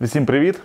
Всім 0.00 0.26
привіт! 0.26 0.60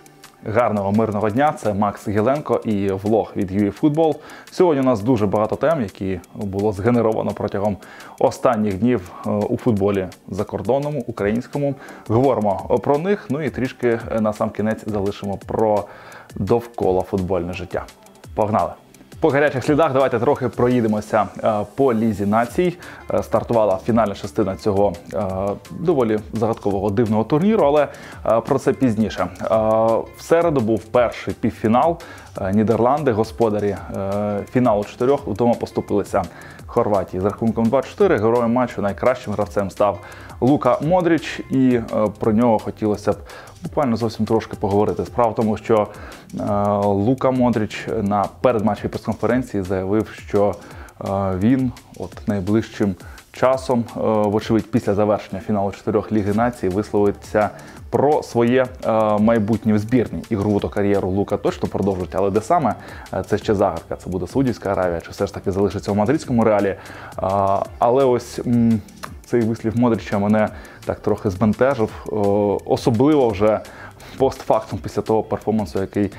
Гарного 0.45 0.91
мирного 0.91 1.29
дня! 1.29 1.53
Це 1.57 1.73
Макс 1.73 2.07
Гіленко 2.07 2.61
і 2.65 2.91
влог 2.91 3.31
від 3.35 3.51
UEFootball. 3.51 4.15
Сьогодні 4.51 4.81
у 4.81 4.85
нас 4.85 5.01
дуже 5.01 5.27
багато 5.27 5.55
тем, 5.55 5.81
які 5.81 6.19
було 6.35 6.71
згенеровано 6.71 7.31
протягом 7.31 7.77
останніх 8.19 8.77
днів 8.77 9.11
е, 9.25 9.29
у 9.29 9.57
футболі 9.57 10.07
закордонному, 10.27 11.03
українському. 11.07 11.75
Говоримо 12.07 12.79
про 12.83 12.97
них. 12.97 13.27
Ну 13.29 13.41
і 13.41 13.49
трішки 13.49 13.99
на 14.19 14.33
сам 14.33 14.49
кінець 14.49 14.83
залишимо 14.85 15.37
про 15.37 15.85
довкола 16.35 17.01
футбольне 17.01 17.53
життя. 17.53 17.85
Погнали! 18.35 18.71
По 19.21 19.29
гарячих 19.29 19.63
слідах 19.63 19.93
давайте 19.93 20.19
трохи 20.19 20.49
проїдемося 20.49 21.27
е, 21.43 21.53
по 21.75 21.93
лізі 21.93 22.25
націй. 22.25 22.77
Е, 23.13 23.23
Стартувала 23.23 23.79
фінальна 23.85 24.15
частина 24.15 24.55
цього 24.55 24.93
е, 25.13 25.23
доволі 25.79 26.19
загадкового 26.33 26.89
дивного 26.89 27.23
турніру, 27.23 27.63
але 27.65 27.87
про 28.41 28.59
це 28.59 28.73
пізніше. 28.73 29.27
В 30.17 30.21
середу 30.21 30.61
був 30.61 30.83
перший 30.83 31.33
півфінал. 31.33 31.97
Е, 32.39 32.53
Нідерланди, 32.53 33.11
господарі 33.11 33.67
е, 33.69 34.43
фіналу 34.51 34.83
чотирьох, 34.83 35.27
вдома 35.27 35.53
поступилися 35.53 36.23
Хорватії 36.65 37.21
з 37.21 37.25
рахунком 37.25 37.65
2-4. 37.65 38.07
Героєм 38.07 38.53
матчу 38.53 38.81
найкращим 38.81 39.33
гравцем 39.33 39.71
став 39.71 39.99
Лука 40.41 40.77
Модріч, 40.81 41.41
і 41.49 41.75
е, 41.75 41.83
про 42.19 42.31
нього 42.31 42.59
хотілося 42.59 43.11
б 43.11 43.15
буквально 43.63 43.95
зовсім 43.95 44.25
трошки 44.25 44.57
поговорити. 44.59 45.05
Справа 45.05 45.31
в 45.31 45.35
тому, 45.35 45.57
що 45.57 45.87
Лука 46.83 47.31
Модріч 47.31 47.87
на 48.01 48.25
передматчевій 48.41 48.89
прес-конференції 48.89 49.63
заявив, 49.63 50.07
що 50.27 50.55
він 51.39 51.71
от 51.99 52.27
найближчим 52.27 52.95
часом, 53.31 53.83
вочевидь, 54.25 54.71
після 54.71 54.93
завершення 54.93 55.41
фіналу 55.41 55.71
чотирьох 55.71 56.11
Ліги 56.11 56.33
націй, 56.33 56.69
висловиться 56.69 57.49
про 57.91 58.23
своє 58.23 58.65
е, 58.85 58.91
майбутнє 59.17 59.73
в 59.73 59.79
збірні. 59.79 60.23
Ігрову 60.29 60.59
то 60.59 60.69
кар'єру 60.69 61.09
Лука 61.09 61.37
точно 61.37 61.67
продовжить, 61.69 62.15
але 62.15 62.31
де 62.31 62.41
саме 62.41 62.75
е, 63.13 63.23
це 63.29 63.37
ще 63.37 63.55
загадка. 63.55 63.95
Це 63.95 64.09
буде 64.09 64.27
Саудівська 64.27 64.71
Аравія, 64.71 65.01
чи 65.01 65.11
все 65.11 65.27
ж 65.27 65.33
таки 65.33 65.51
залишиться 65.51 65.91
у 65.91 65.95
мадридському 65.95 66.43
реалі. 66.43 66.67
Е, 66.67 66.77
але 67.79 68.05
ось. 68.05 68.39
цей 69.25 69.41
вислів 69.41 69.79
Модрича 69.79 70.19
мене 70.19 70.49
так 70.85 70.99
трохи 70.99 71.29
збентежив, 71.29 71.89
особливо 72.65 73.29
вже 73.29 73.59
постфактум 74.17 74.79
після 74.83 75.01
того 75.01 75.23
перформансу, 75.23 75.79
який 75.79 76.05
е, 76.05 76.11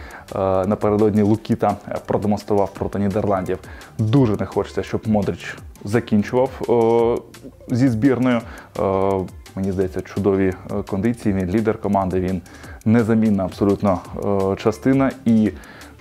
напередодні 0.66 1.22
Лукіта 1.22 1.76
продемонстрував 2.06 2.74
проти 2.74 2.98
Нідерландів. 2.98 3.58
Дуже 3.98 4.36
не 4.36 4.46
хочеться, 4.46 4.82
щоб 4.82 5.08
Модрич 5.08 5.56
закінчував 5.84 6.50
е, 7.70 7.74
зі 7.74 7.88
збірною. 7.88 8.40
Е, 8.78 8.82
Мені 9.56 9.72
здається, 9.72 10.00
чудові 10.00 10.48
е, 10.48 10.82
кондиції. 10.82 11.34
Він 11.34 11.50
лідер 11.50 11.78
команди, 11.80 12.20
він 12.20 12.42
незамінна 12.84 13.44
абсолютно 13.44 14.00
е, 14.16 14.56
частина. 14.56 15.10
І, 15.24 15.50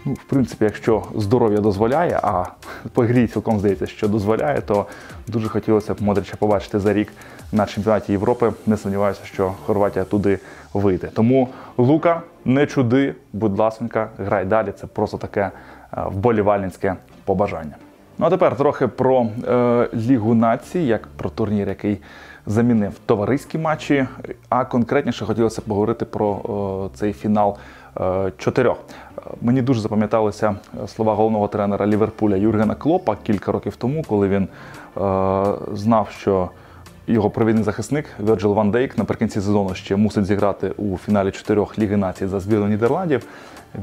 ну, 0.06 0.14
в 0.14 0.24
принципі, 0.24 0.66
якщо 0.66 1.04
здоров'я 1.16 1.58
дозволяє, 1.58 2.20
а 2.24 2.44
по 2.94 3.02
грі 3.02 3.28
цілком 3.28 3.60
здається, 3.60 3.86
що 3.88 4.08
дозволяє, 4.08 4.62
то 4.62 4.86
дуже 5.28 5.50
хотілося 5.50 5.94
б 5.94 6.02
Модрича 6.02 6.36
побачити 6.36 6.80
за 6.80 6.94
рік 6.94 7.14
на 7.52 7.66
чемпіонаті 7.66 8.12
Європи. 8.12 8.54
Не 8.66 8.78
сумніваюся, 8.78 9.22
що 9.24 9.54
Хорватія 9.66 10.06
туди 10.06 10.40
вийде. 10.74 11.08
Тому 11.08 11.50
Лука, 11.78 12.22
не 12.46 12.68
чуди, 12.68 13.16
будь 13.34 13.60
ласенька, 13.60 14.10
грай 14.18 14.46
далі. 14.46 14.72
Це 14.80 14.88
просто 14.88 15.18
таке 15.18 15.42
е, 15.42 15.52
вболівальницьке 16.06 16.96
побажання. 17.26 17.76
Ну 18.18 18.26
а 18.26 18.30
тепер 18.30 18.58
трохи 18.58 18.88
про 18.88 19.28
е, 19.48 19.90
Лігу 19.94 20.34
націй, 20.34 20.80
як 20.80 21.08
про 21.08 21.30
турнір, 21.30 21.68
який 21.70 22.02
замінив 22.45 22.94
товариські 23.06 23.58
матчі. 23.58 24.08
А 24.50 24.66
конкретніше 24.66 25.25
хотілося 25.25 25.61
поговорити 25.61 26.06
про 26.06 26.89
е, 26.94 26.97
цей 26.97 27.14
фінал 27.14 27.57
е, 28.02 28.31
чотирьох. 28.38 28.78
Е, 29.18 29.22
Мені 29.41 29.62
дуже 29.62 29.81
запам'яталися 29.81 30.56
слова 30.88 31.13
головного 31.13 31.47
тренера 31.47 31.88
Ліверпуля 31.88 32.35
Юргена 32.35 32.75
Клопа 32.75 33.18
кілька 33.24 33.51
років 33.51 33.75
тому, 33.75 34.03
коли 34.07 34.28
він 34.28 34.47
знав, 35.74 36.09
що 36.19 36.50
його 37.07 37.30
провідний 37.30 37.63
захисник 37.63 38.06
Верджил 38.19 38.53
Ван 38.53 38.72
Дейк 38.72 38.97
наприкінці 38.97 39.41
сезону 39.41 39.75
ще 39.75 39.96
мусить 39.96 40.25
зіграти 40.25 40.69
у 40.78 40.97
фіналі 40.97 41.31
чотирьох 41.31 41.80
Ліги 41.80 41.97
націй 41.97 42.28
за 42.28 42.40
збірну 42.40 42.68
Нідерландів. 42.68 43.25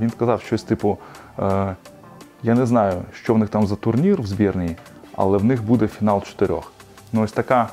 Він 0.00 0.10
сказав 0.10 0.40
щось 0.40 0.62
типу: 0.62 0.98
я 2.42 2.54
не 2.54 2.66
знаю, 2.66 2.94
що 3.12 3.34
в 3.34 3.38
них 3.38 3.48
там 3.48 3.66
за 3.66 3.76
турнір 3.76 4.22
в 4.22 4.26
збірній, 4.26 4.76
але 5.16 5.38
в 5.38 5.44
них 5.44 5.62
буде 5.62 5.88
фінал 5.88 6.22
чотирьох. 6.22 6.72
Ну, 7.12 7.22
ось 7.22 7.32
така 7.32 7.68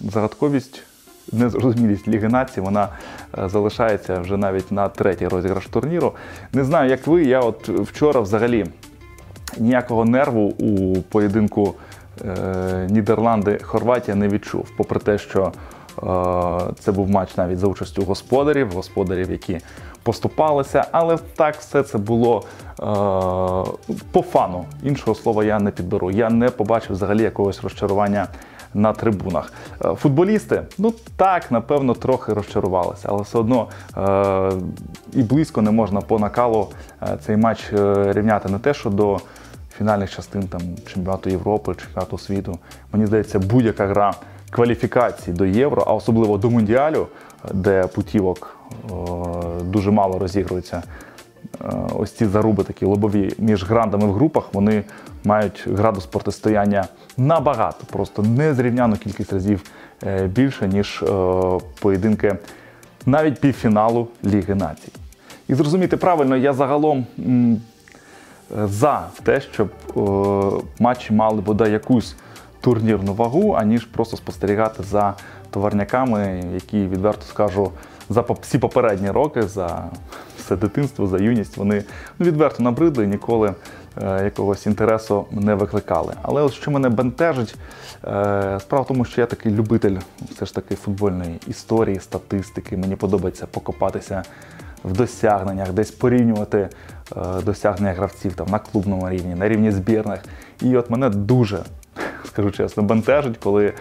загадковість, 0.00 0.82
незрозумілість 1.32 2.08
Ліги 2.08 2.28
націй, 2.28 2.60
вона 2.60 2.88
е, 3.38 3.48
залишається 3.48 4.20
вже 4.20 4.36
навіть 4.36 4.72
на 4.72 4.88
третій 4.88 5.28
розіграш 5.28 5.66
турніру. 5.66 6.12
Не 6.52 6.64
знаю, 6.64 6.90
як 6.90 7.06
ви, 7.06 7.24
я 7.24 7.40
от 7.40 7.68
вчора 7.68 8.20
взагалі 8.20 8.66
ніякого 9.58 10.04
нерву 10.04 10.40
у 10.42 11.02
поєдинку 11.02 11.74
е, 12.24 12.88
Нідерланди-Хорватія 12.90 14.14
не 14.14 14.28
відчув, 14.28 14.68
попри 14.76 15.00
те, 15.00 15.18
що 15.18 15.52
е, 15.98 16.72
це 16.78 16.92
був 16.92 17.10
матч 17.10 17.36
навіть 17.36 17.58
за 17.58 17.66
участю 17.66 18.02
господарів, 18.02 18.72
господарів, 18.72 19.30
які 19.30 19.60
поступалися, 20.02 20.84
але 20.92 21.18
так 21.36 21.56
все 21.56 21.82
це 21.82 21.98
було 21.98 22.42
е, 22.42 22.82
по 24.12 24.22
фану. 24.22 24.64
Іншого 24.82 25.14
слова 25.14 25.44
я 25.44 25.58
не 25.58 25.70
підберу. 25.70 26.10
Я 26.10 26.30
не 26.30 26.48
побачив 26.48 26.92
взагалі 26.92 27.22
якогось 27.22 27.62
розчарування 27.62 28.28
на 28.74 28.92
трибунах. 28.92 29.52
Е, 29.84 29.94
Футболісти, 29.94 30.62
ну 30.78 30.92
так, 31.16 31.50
напевно, 31.50 31.94
трохи 31.94 32.32
розчарувалися, 32.32 33.08
але 33.10 33.22
все 33.22 33.38
одно 33.38 33.68
е, 33.96 34.52
і 35.12 35.22
близько 35.22 35.62
не 35.62 35.70
можна 35.70 36.00
по 36.00 36.18
накалу 36.18 36.68
е, 37.02 37.18
цей 37.26 37.36
матч 37.36 37.72
е, 37.72 38.12
рівняти 38.12 38.48
не 38.48 38.58
те, 38.58 38.74
що 38.74 38.90
до 38.90 39.20
фінальних 39.78 40.10
частин 40.10 40.42
там, 40.42 40.60
чемпіонату 40.86 41.30
Європи, 41.30 41.74
чемпіонату 41.74 42.18
світу. 42.18 42.58
Мені 42.92 43.06
здається, 43.06 43.38
будь-яка 43.38 43.86
гра 43.86 44.14
кваліфікації 44.50 45.36
до 45.36 45.46
євро, 45.46 45.84
а 45.86 45.94
особливо 45.94 46.38
до 46.38 46.50
мундіалю, 46.50 47.06
де 47.52 47.86
путівок 47.86 48.56
е, 48.72 48.94
дуже 49.64 49.90
мало 49.90 50.18
розігрується. 50.18 50.82
Е, 51.60 51.72
Ось 51.94 52.12
ці 52.12 52.26
заруби 52.26 52.64
такі 52.64 52.84
лобові 52.84 53.34
між 53.38 53.64
грандами 53.64 54.06
в 54.06 54.12
групах, 54.12 54.54
вони 54.54 54.84
мають 55.24 55.68
градус 55.68 56.06
протистояння 56.06 56.86
набагато, 57.16 57.84
просто 57.90 58.22
незрівняну 58.22 58.96
кількість 58.96 59.32
разів 59.32 59.62
е, 60.06 60.26
більше, 60.26 60.68
ніж 60.68 61.02
е, 61.02 61.06
поєдинки 61.80 62.36
навіть 63.06 63.40
півфіналу 63.40 64.08
Ліги 64.24 64.54
націй. 64.54 64.92
І 65.48 65.54
зрозуміти 65.54 65.96
правильно, 65.96 66.36
я 66.36 66.52
загалом 66.52 67.06
за 68.50 69.08
те, 69.22 69.40
щоб 69.40 69.68
матчі 70.78 71.14
мали 71.14 71.40
бодай 71.40 71.72
якусь 71.72 72.16
турнірну 72.60 73.14
вагу, 73.14 73.52
аніж 73.52 73.84
просто 73.84 74.16
спостерігати 74.16 74.82
за 74.82 75.14
товарняками, 75.50 76.44
які, 76.54 76.86
відверто 76.86 77.22
скажу, 77.26 77.70
за 78.10 78.24
всі 78.40 78.58
попередні 78.58 79.10
роки, 79.10 79.42
за 79.42 79.84
все 80.44 80.56
дитинство, 80.56 81.06
за 81.06 81.18
юність, 81.18 81.56
вони 81.56 81.84
ну, 82.18 82.26
відверто 82.26 82.62
набридли, 82.62 83.06
ніколи 83.06 83.54
е, 84.02 84.24
якогось 84.24 84.66
інтересу 84.66 85.24
не 85.30 85.54
викликали. 85.54 86.14
Але 86.22 86.42
от 86.42 86.52
що 86.52 86.70
мене 86.70 86.88
бентежить, 86.88 87.54
е, 88.04 88.58
справа 88.60 88.84
в 88.84 88.86
тому, 88.86 89.04
що 89.04 89.20
я 89.20 89.26
такий 89.26 89.52
любитель 89.52 89.96
все 90.30 90.46
ж 90.46 90.54
таки 90.54 90.74
футбольної 90.74 91.40
історії, 91.46 92.00
статистики. 92.00 92.76
Мені 92.76 92.96
подобається 92.96 93.46
покопатися 93.46 94.22
в 94.84 94.92
досягненнях, 94.92 95.72
десь 95.72 95.90
порівнювати 95.90 96.58
е, 96.58 96.68
досягнення 97.44 97.92
гравців 97.92 98.34
там, 98.34 98.46
на 98.50 98.58
клубному 98.58 99.10
рівні, 99.10 99.34
на 99.34 99.48
рівні 99.48 99.70
збірних. 99.70 100.20
І 100.60 100.76
от 100.76 100.90
мене 100.90 101.08
дуже, 101.10 101.58
скажу 102.24 102.50
чесно, 102.50 102.82
бентежить, 102.82 103.38
коли 103.38 103.66
е, 103.66 103.74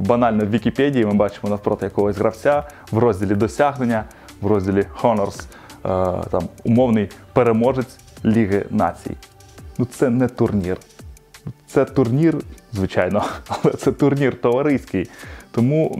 банально 0.00 0.44
в 0.44 0.50
Вікіпедії 0.50 1.06
ми 1.06 1.14
бачимо 1.14 1.50
навпроти 1.50 1.86
якогось 1.86 2.16
гравця 2.16 2.62
в 2.90 2.98
розділі 2.98 3.34
досягнення, 3.34 4.04
в 4.40 4.46
розділі 4.46 4.86
Honors, 5.02 5.42
е, 5.42 5.46
там, 6.30 6.48
умовний 6.64 7.10
переможець 7.32 7.98
Ліги 8.24 8.66
націй. 8.70 9.16
Ну 9.78 9.84
це 9.84 10.10
не 10.10 10.28
турнір. 10.28 10.78
Це 11.66 11.84
турнір, 11.84 12.36
звичайно, 12.72 13.24
але 13.48 13.74
це 13.74 13.92
турнір 13.92 14.40
товариський. 14.40 15.10
Тому 15.50 15.98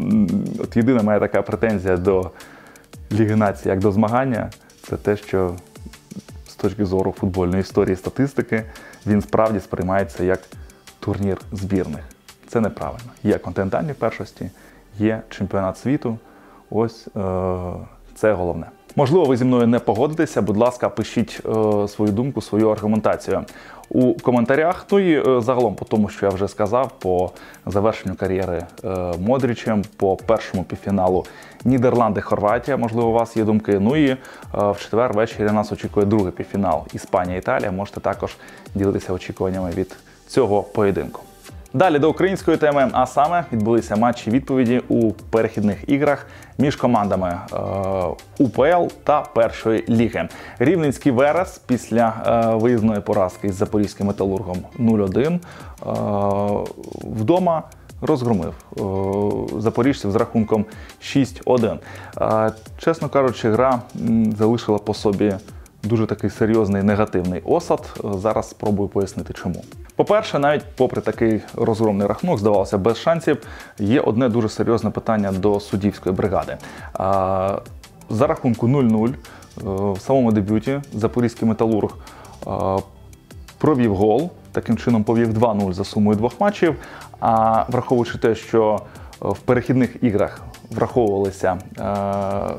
от 0.59 0.77
єдина 0.77 1.03
моя 1.03 1.21
така 1.21 1.43
претензія 1.43 1.97
до 1.97 2.31
Ліги 3.13 3.37
націй 3.37 3.69
як 3.69 3.79
до 3.79 3.93
змагання, 3.93 4.51
це 4.83 4.97
те, 4.97 5.17
що 5.17 5.55
з 6.49 6.55
точки 6.55 6.85
зору 6.85 7.15
футбольної 7.21 7.61
історії 7.61 7.97
статистики 7.97 8.65
він 9.07 9.23
справді 9.23 9.61
сприймається 9.61 10.25
як 10.25 10.41
турнір 11.01 11.41
збірних. 11.53 12.05
Це 12.49 12.61
неправильно. 12.61 13.11
Є 13.23 13.39
континентальні 13.39 13.93
першості, 13.93 14.51
є 14.99 15.23
чемпіонат 15.31 15.79
світу. 15.79 16.19
Ось 16.71 17.09
е, 17.17 17.21
це 18.15 18.33
головне. 18.33 18.67
Можливо, 18.97 19.25
ви 19.25 19.37
зі 19.37 19.45
мною 19.45 19.67
не 19.67 19.79
погодитеся. 19.79 20.43
Будь 20.43 20.57
ласка, 20.57 20.89
пишіть 20.89 21.41
е, 21.47 21.89
свою 21.89 22.13
думку, 22.13 22.41
свою 22.41 22.71
аргументацію 22.71 23.45
у 23.89 24.15
коментарях. 24.15 24.87
Ну 24.91 24.99
і 24.99 25.29
е, 25.29 25.41
загалом 25.41 25.75
по 25.75 25.85
тому, 25.85 26.09
що 26.09 26.27
я 26.27 26.33
вже 26.33 26.49
сказав, 26.49 26.93
по 26.99 27.31
завершенню 27.67 28.15
кар'єри 28.15 28.67
е, 28.85 28.89
Модрічем, 29.21 29.85
по 29.97 30.17
першому 30.17 30.65
півфіналу 30.65 31.25
Нідерланди-Хорватія. 31.65 32.77
Можливо, 32.77 33.09
у 33.09 33.13
вас 33.13 33.37
є 33.37 33.45
думки. 33.45 33.79
Ну 33.81 33.97
і 33.97 34.09
е, 34.09 34.17
в 34.53 34.77
четвер 34.81 35.13
ввечері 35.13 35.53
нас 35.53 35.73
очікує 35.73 36.07
другий 36.07 36.33
півфінал 36.33 36.87
Іспанія-Італія. 36.95 37.73
Можете 37.73 38.01
також 38.01 38.37
ділитися 38.75 39.13
очікуваннями 39.13 39.71
від 39.71 39.97
цього 40.29 40.63
поєдинку. 40.63 41.21
Далі 41.75 41.99
до 41.99 42.11
української 42.11 42.57
теми, 42.57 42.91
а 42.93 43.07
саме 43.07 43.45
відбулися 43.53 43.97
матчі 43.97 44.31
відповіді 44.31 44.83
у 44.89 45.13
перехідних 45.13 45.89
іграх 45.89 46.27
між 46.59 46.77
командами 46.77 47.39
е, 47.53 47.57
УПЛ 48.39 48.87
та 49.05 49.21
першої 49.21 49.85
ліги. 49.89 50.29
Рівненський 50.59 51.13
Верес 51.13 51.59
після 51.59 52.15
е, 52.27 52.57
виїзної 52.57 53.01
поразки 53.01 53.47
із 53.47 53.55
запорізьким 53.55 54.07
металургом 54.07 54.57
0-1 54.79 55.35
е, 55.35 55.41
вдома. 57.03 57.63
Розгромив 58.01 58.55
запоріжців 59.59 60.11
з 60.11 60.17
рахунком 60.17 60.65
6-1. 61.03 61.79
Е, 62.21 62.53
чесно 62.79 63.09
кажучи, 63.09 63.51
гра 63.51 63.81
залишила 64.39 64.79
по 64.79 64.95
собі 64.95 65.35
дуже 65.85 66.07
такий 66.07 66.31
серйозний 66.31 66.83
негативний 66.83 67.41
осад. 67.45 68.01
Зараз 68.15 68.51
спробую 68.51 68.89
пояснити, 68.89 69.33
чому. 69.33 69.65
По-перше, 69.97 70.39
навіть 70.39 70.63
попри 70.77 71.01
такий 71.01 71.41
розгромний 71.55 72.07
рахунок, 72.07 72.39
здавалося, 72.39 72.79
без 72.79 72.99
шансів, 72.99 73.39
є 73.79 74.01
одне 74.01 74.29
дуже 74.29 74.49
серйозне 74.49 74.91
питання 74.91 75.33
до 75.33 75.61
суддівської 75.61 76.15
бригади. 76.15 76.57
За 78.11 78.27
рахунку 78.27 78.69
0-0 78.69 79.09
е, 79.09 79.15
в 79.93 80.01
самому 80.01 80.33
дебюті 80.33 80.81
запорізький 80.93 81.49
металург 81.49 81.91
е, 82.47 82.51
провів 83.59 83.95
гол, 83.95 84.31
таким 84.53 84.77
чином 84.77 85.05
повів 85.05 85.39
2-0 85.39 85.73
за 85.73 85.85
сумою 85.85 86.17
двох 86.17 86.41
матчів. 86.41 86.77
А 87.21 87.65
враховуючи 87.69 88.19
те, 88.19 88.35
що 88.35 88.81
в 89.21 89.39
перехідних 89.39 89.97
іграх 90.03 90.43
враховувалися 90.71 91.59
е, 91.79 91.85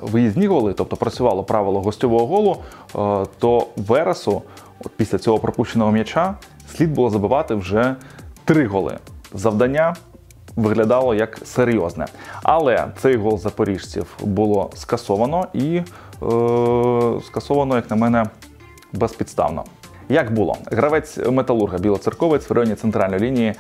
виїзні 0.02 0.48
голи, 0.48 0.74
тобто 0.74 0.96
працювало 0.96 1.44
правило 1.44 1.82
гостьового 1.82 2.28
голу, 2.28 2.58
е, 2.96 3.28
то 3.40 3.68
Вересу, 3.78 4.42
після 4.98 5.18
цього 5.18 5.40
пропущеного 5.40 5.92
м'яча, 5.92 6.36
слід 6.76 6.94
було 6.94 7.10
забивати 7.10 7.56
вже 7.56 7.96
три 8.46 8.68
голи. 8.68 8.98
Завдання 9.34 9.96
виглядало 10.56 11.16
як 11.16 11.40
серйозне. 11.46 12.06
Але 12.44 12.88
цей 13.02 13.18
гол 13.18 13.38
запоріжців 13.38 14.18
було 14.24 14.70
скасовано 14.76 15.48
і 15.54 15.76
е, 15.78 15.84
скасовано, 17.26 17.76
як 17.76 17.90
на 17.90 17.96
мене, 17.96 18.26
безпідставно. 18.94 19.64
Як 20.10 20.34
було, 20.34 20.56
гравець 20.72 21.18
металурга 21.18 21.78
білоцерковець 21.78 22.50
в 22.50 22.54
районі 22.54 22.76
центральної 22.76 23.22
лінії 23.22 23.50
е, 23.50 23.56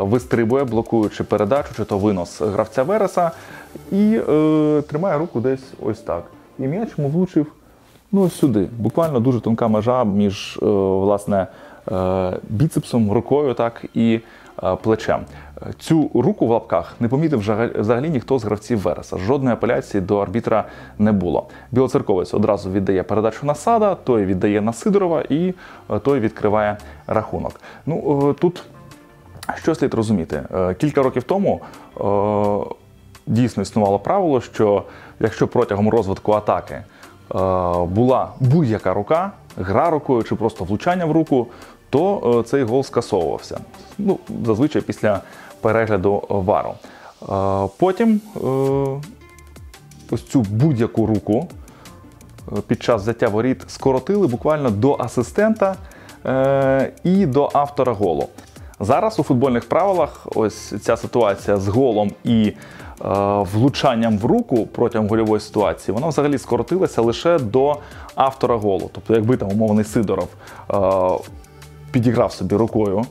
вистрибує, 0.00 0.64
блокуючи 0.64 1.24
передачу, 1.24 1.68
чи 1.76 1.84
то 1.84 1.98
винос 1.98 2.40
гравця 2.40 2.82
Вереса, 2.82 3.30
і 3.92 4.20
е, 4.28 4.82
тримає 4.88 5.18
руку 5.18 5.40
десь 5.40 5.72
ось 5.82 6.00
так. 6.00 6.24
І 6.58 6.62
м'яч 6.62 6.88
йому 6.98 7.10
влучив 7.10 7.46
ну 8.12 8.30
сюди. 8.30 8.68
Буквально 8.78 9.20
дуже 9.20 9.40
тонка 9.40 9.68
межа 9.68 10.04
між 10.04 10.58
е, 10.62 10.66
власне 10.66 11.46
біцепсом, 12.48 13.12
рукою, 13.12 13.54
так 13.54 13.84
і 13.94 14.20
е, 14.62 14.76
плечем. 14.76 15.20
Цю 15.78 16.10
руку 16.14 16.46
в 16.46 16.50
лапках 16.50 16.94
не 17.00 17.08
помітив 17.08 17.38
взагалі- 17.38 18.10
ніхто 18.10 18.38
з 18.38 18.44
гравців 18.44 18.78
Вереса. 18.78 19.18
Жодної 19.18 19.52
апеляції 19.52 20.00
до 20.00 20.18
арбітра 20.18 20.64
не 20.98 21.12
було. 21.12 21.48
Білоцерковець 21.72 22.34
одразу 22.34 22.70
віддає 22.70 23.02
передачу 23.02 23.46
на 23.46 23.54
сада, 23.54 23.94
той 23.94 24.24
віддає 24.24 24.60
на 24.60 24.72
Сидорова 24.72 25.22
і 25.28 25.54
е, 25.90 25.98
той 25.98 26.20
відкриває 26.20 26.76
рахунок. 27.06 27.60
Ну 27.86 28.30
е, 28.30 28.40
тут 28.40 28.62
що 29.54 29.74
слід 29.74 29.94
розуміти? 29.94 30.42
Е, 30.54 30.74
Кілька 30.74 31.02
років 31.02 31.22
тому 31.22 31.60
е, 32.00 32.74
дійсно 33.26 33.62
існувало 33.62 33.98
правило, 33.98 34.40
що 34.40 34.82
якщо 35.20 35.48
протягом 35.48 35.88
розвитку 35.88 36.32
атаки 36.32 36.74
е, 36.74 36.84
була 37.84 38.28
будь-яка 38.40 38.94
рука, 38.94 39.32
гра 39.56 39.90
рукою 39.90 40.22
чи 40.22 40.34
просто 40.34 40.64
влучання 40.64 41.04
в 41.04 41.12
руку, 41.12 41.46
то 41.90 42.40
е, 42.40 42.48
цей 42.48 42.62
гол 42.62 42.82
скасовувався. 42.82 43.60
Ну, 43.98 44.18
зазвичай 44.44 44.82
після 44.82 45.20
перегляду 45.60 46.22
вару. 46.28 46.74
Е, 47.22 47.68
Потім 47.78 48.20
е, 48.36 48.40
ось 50.10 50.22
цю 50.22 50.40
будь-яку 50.40 51.06
руку 51.06 51.48
під 52.66 52.82
час 52.82 53.02
взяття 53.02 53.28
воріт 53.28 53.64
скоротили 53.66 54.26
буквально 54.26 54.70
до 54.70 54.96
асистента 55.00 55.76
і 57.04 57.26
до 57.26 57.50
автора 57.52 57.92
голу. 57.92 58.28
Зараз 58.80 59.18
у 59.18 59.22
футбольних 59.22 59.68
правилах 59.68 60.26
ось 60.34 60.74
ця 60.82 60.96
ситуація 60.96 61.56
з 61.56 61.68
голом 61.68 62.12
і 62.24 62.52
влучанням 63.52 64.18
в 64.18 64.24
руку 64.24 64.66
протягом 64.66 65.08
гольової 65.08 65.40
ситуації, 65.40 65.94
вона 65.94 66.08
взагалі 66.08 66.38
скоротилася 66.38 67.02
лише 67.02 67.38
до 67.38 67.76
автора 68.14 68.56
голу. 68.56 68.90
Тобто, 68.92 69.14
якби 69.14 69.36
там 69.36 69.48
умовний 69.48 69.84
Сидоров 69.84 70.28
підіграв 71.92 72.32
собі 72.32 72.56
рукою 72.56 73.04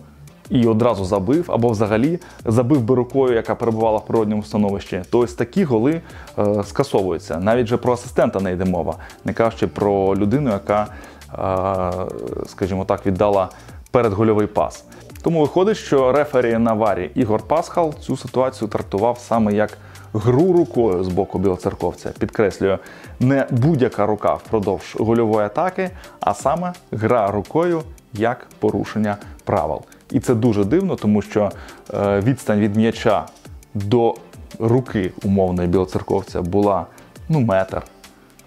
і 0.49 0.67
одразу 0.67 1.05
забив, 1.05 1.51
або 1.51 1.69
взагалі 1.69 2.19
забив 2.45 2.81
би 2.81 2.95
рукою, 2.95 3.35
яка 3.35 3.55
перебувала 3.55 3.97
в 3.97 4.05
природньому 4.05 4.43
становищі, 4.43 5.01
то 5.09 5.19
ось 5.19 5.33
такі 5.33 5.63
голи 5.63 6.01
е, 6.39 6.63
скасовуються. 6.63 7.39
Навіть 7.39 7.67
же 7.67 7.77
про 7.77 7.93
асистента 7.93 8.39
не 8.39 8.51
йде 8.51 8.65
мова, 8.65 8.95
не 9.25 9.33
кажучи 9.33 9.67
про 9.67 10.15
людину, 10.15 10.49
яка, 10.49 10.87
е, 11.33 12.47
скажімо 12.47 12.85
так, 12.85 13.05
віддала 13.05 13.49
передгольовий 13.91 14.47
пас. 14.47 14.85
Тому 15.21 15.41
виходить, 15.41 15.77
що 15.77 16.11
рефері 16.11 16.57
на 16.57 16.73
варі 16.73 17.11
Ігор 17.15 17.41
Пасхал 17.47 17.93
цю 17.93 18.17
ситуацію 18.17 18.67
трактував 18.67 19.19
саме 19.19 19.53
як 19.53 19.77
гру 20.13 20.53
рукою 20.53 21.03
з 21.03 21.07
боку 21.07 21.39
білоцерковця. 21.39 22.11
Підкреслюю, 22.19 22.79
не 23.19 23.47
будь-яка 23.49 24.05
рука 24.05 24.33
впродовж 24.33 24.95
гольової 24.99 25.45
атаки, 25.45 25.89
а 26.19 26.33
саме 26.33 26.73
гра 26.91 27.31
рукою 27.31 27.81
як 28.13 28.47
порушення 28.59 29.17
правил. 29.43 29.81
І 30.11 30.19
це 30.19 30.35
дуже 30.35 30.63
дивно, 30.63 30.95
тому 30.95 31.21
що 31.21 31.51
е, 31.93 32.19
відстань 32.19 32.59
від 32.59 32.75
м'яча 32.75 33.25
до 33.73 34.15
руки 34.59 35.11
умовної 35.23 35.67
білоцерковця 35.67 36.41
була 36.41 36.85
ну, 37.29 37.39
метр. 37.39 37.81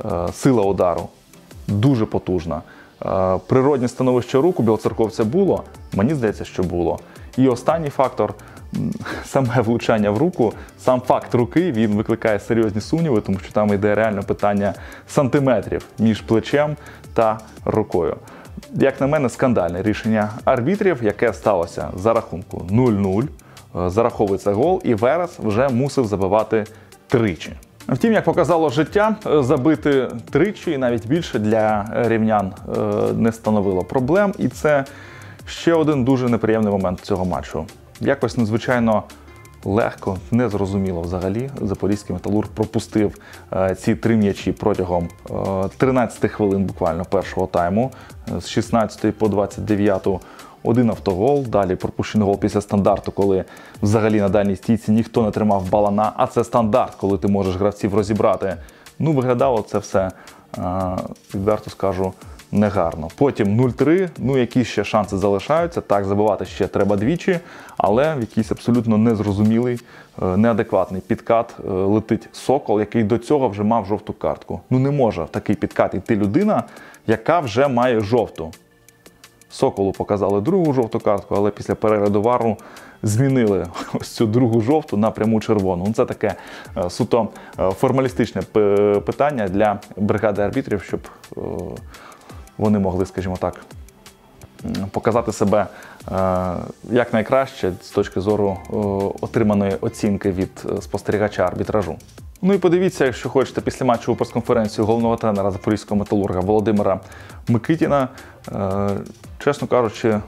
Е, 0.05 0.33
сила 0.33 0.63
удару 0.63 1.09
дуже 1.69 2.07
потужна. 2.07 2.63
Е, 3.07 3.39
Природнє 3.47 3.89
становище 3.89 4.39
руку 4.39 4.63
білоцерковця 4.63 5.25
було, 5.25 5.65
мені 5.93 6.15
здається, 6.15 6.45
що 6.45 6.63
було. 6.63 6.99
І 7.37 7.49
останній 7.49 7.91
фактор 7.91 8.35
саме 9.25 9.61
влучання 9.61 10.11
в 10.11 10.19
руку, 10.19 10.53
сам 10.79 11.01
факт 11.01 11.35
руки 11.35 11.73
він 11.73 11.95
викликає 11.95 12.41
серйозні 12.41 12.81
сумніви, 12.81 13.21
тому 13.21 13.39
що 13.39 13.53
там 13.53 13.75
йде 13.75 13.95
реально 13.95 14.23
питання 14.23 14.75
сантиметрів 15.09 15.87
між 15.99 16.21
плечем 16.21 16.77
та 17.15 17.39
рукою. 17.65 18.17
Як 18.75 19.01
на 19.01 19.07
мене, 19.07 19.29
скандальне 19.29 19.83
рішення 19.83 20.31
арбітрів, 20.45 20.99
яке 21.03 21.33
сталося 21.33 21.89
за 21.97 22.13
рахунку 22.13 22.67
0-0. 22.71 23.23
Е, 23.87 23.91
Зараховується 23.91 24.53
гол, 24.53 24.81
і 24.85 24.95
Верес 24.95 25.39
вже 25.39 25.69
мусив 25.69 26.07
забивати 26.07 26.65
тричі. 27.09 27.53
Втім, 27.89 28.13
як 28.13 28.25
показало 28.25 28.71
життя, 28.71 29.17
е, 29.27 29.43
забити 29.43 30.09
тричі 30.31 30.71
і 30.71 30.79
навіть 30.79 31.07
більше 31.07 31.39
для 31.39 31.87
рівнян 31.95 32.53
е, 32.77 32.81
не 33.17 33.33
становило 33.33 33.83
проблем. 33.83 34.35
І 34.39 34.49
це 34.49 34.85
ще 35.47 35.75
один 35.75 36.05
дуже 36.05 36.29
неприємний 36.29 36.73
момент 36.73 37.01
цього 37.01 37.25
матчу. 37.25 37.67
Якось 38.01 38.37
надзвичайно 38.37 39.03
легко, 39.65 40.19
незрозуміло 40.31 41.01
взагалі. 41.01 41.51
Запорізький 41.61 42.15
металург 42.15 42.49
пропустив 42.49 43.19
е, 43.53 43.75
ці 43.75 43.95
три 43.95 44.17
м'ячі 44.17 44.53
протягом 44.53 45.09
е, 45.31 45.69
13 45.77 46.31
хвилин 46.31 46.65
буквально 46.65 47.05
першого 47.05 47.47
тайму 47.47 47.91
е, 48.37 48.41
з 48.41 48.49
16 48.49 49.19
по 49.19 49.29
29 49.29 50.09
один 50.63 50.91
автогол, 50.91 51.47
далі 51.47 51.77
пропущений 51.77 52.27
гол 52.27 52.39
після 52.39 52.61
стандарту, 52.61 53.13
коли 53.13 53.45
взагалі 53.83 54.21
на 54.21 54.29
дальній 54.29 54.57
стійці 54.57 54.93
ніхто 54.93 55.23
не 55.23 55.31
тримав 55.31 55.71
балана, 55.71 56.13
а 56.17 56.27
це 56.27 56.45
стандарт, 56.45 56.95
коли 56.95 57.19
ти 57.19 57.29
можеш 57.29 57.57
гравців 57.57 57.95
розібрати. 57.95 58.57
Ну, 58.99 59.13
виглядало 59.13 59.63
це 59.63 59.79
все, 59.79 60.11
е, 60.59 60.97
відверто 61.35 61.71
скажу, 61.71 62.13
негарно. 62.53 63.09
Потім 63.17 63.61
0-3, 63.61 64.09
ну 64.19 64.39
які 64.39 64.65
ще 64.65 64.85
шанси 64.85 65.17
залишаються. 65.17 65.81
Так, 65.81 66.05
забивати 66.05 66.45
ще 66.45 66.67
треба 66.67 66.97
двічі, 66.97 67.39
але 67.77 68.15
в 68.15 68.21
якийсь 68.21 68.53
абсолютно 68.53 68.99
незрозумілий, 68.99 69.81
е, 70.23 70.37
неадекватний 70.37 71.01
підкат 71.01 71.55
е, 71.59 71.71
летить 71.71 72.29
сокол, 72.33 72.81
який 72.81 73.05
до 73.05 73.19
цього 73.19 73.49
вже 73.49 73.63
мав 73.63 73.87
жовту 73.87 74.13
картку. 74.13 74.61
Ну 74.71 74.79
не 74.79 74.91
може 74.91 75.25
в 75.25 75.29
такий 75.29 75.57
підкат 75.57 75.95
йти 75.95 76.17
людина, 76.17 76.63
яка 77.07 77.41
вже 77.41 77.69
має 77.69 78.01
жовту. 78.01 78.51
Соколу 79.51 79.93
показали 79.93 80.41
другу 80.41 80.73
жовту 80.73 81.01
картку, 81.01 81.35
але 81.35 81.51
після 81.51 81.75
перегляду 81.75 82.23
вару 82.23 82.57
змінили 83.03 83.67
ось 83.95 84.09
цю 84.09 84.27
другу 84.27 84.61
жовту 84.61 84.97
на 84.97 85.11
пряму 85.11 85.41
червону. 85.41 85.85
Ну, 85.87 85.95
це 85.95 86.05
таке 86.05 86.35
е, 86.77 86.91
суто 86.91 87.29
формалістичне 87.57 88.43
питання 89.07 89.49
для 89.49 89.79
бригади 89.97 90.43
арбітрів, 90.43 90.83
щоб 90.83 91.01
вони 92.59 92.79
могли, 92.79 93.07
скажімо 93.07 93.37
так, 93.41 93.61
показати 94.91 95.33
себе 95.33 95.67
е, 96.13 96.55
як 96.91 97.13
найкраще 97.13 97.73
з 97.83 97.91
точки 97.91 98.21
зору 98.21 98.57
е, 98.65 98.77
отриманої 99.21 99.73
оцінки 99.81 100.31
від 100.31 100.51
е, 100.79 100.83
спостерігача 100.83 101.47
арбітражу. 101.47 101.97
Ну 102.43 102.55
і 102.55 102.59
подивіться, 102.59 103.05
якщо 103.05 103.29
хочете, 103.29 103.61
після 103.61 103.87
матчу 103.87 104.17
прес-конференцію 104.17 104.87
головного 104.87 105.17
тренера 105.17 105.51
запорізького 105.51 105.99
металурга 105.99 106.41
Володимира 106.41 107.01
Микитіна. 107.49 108.09
Чесно 109.39 109.69
кажучи, 109.69 110.21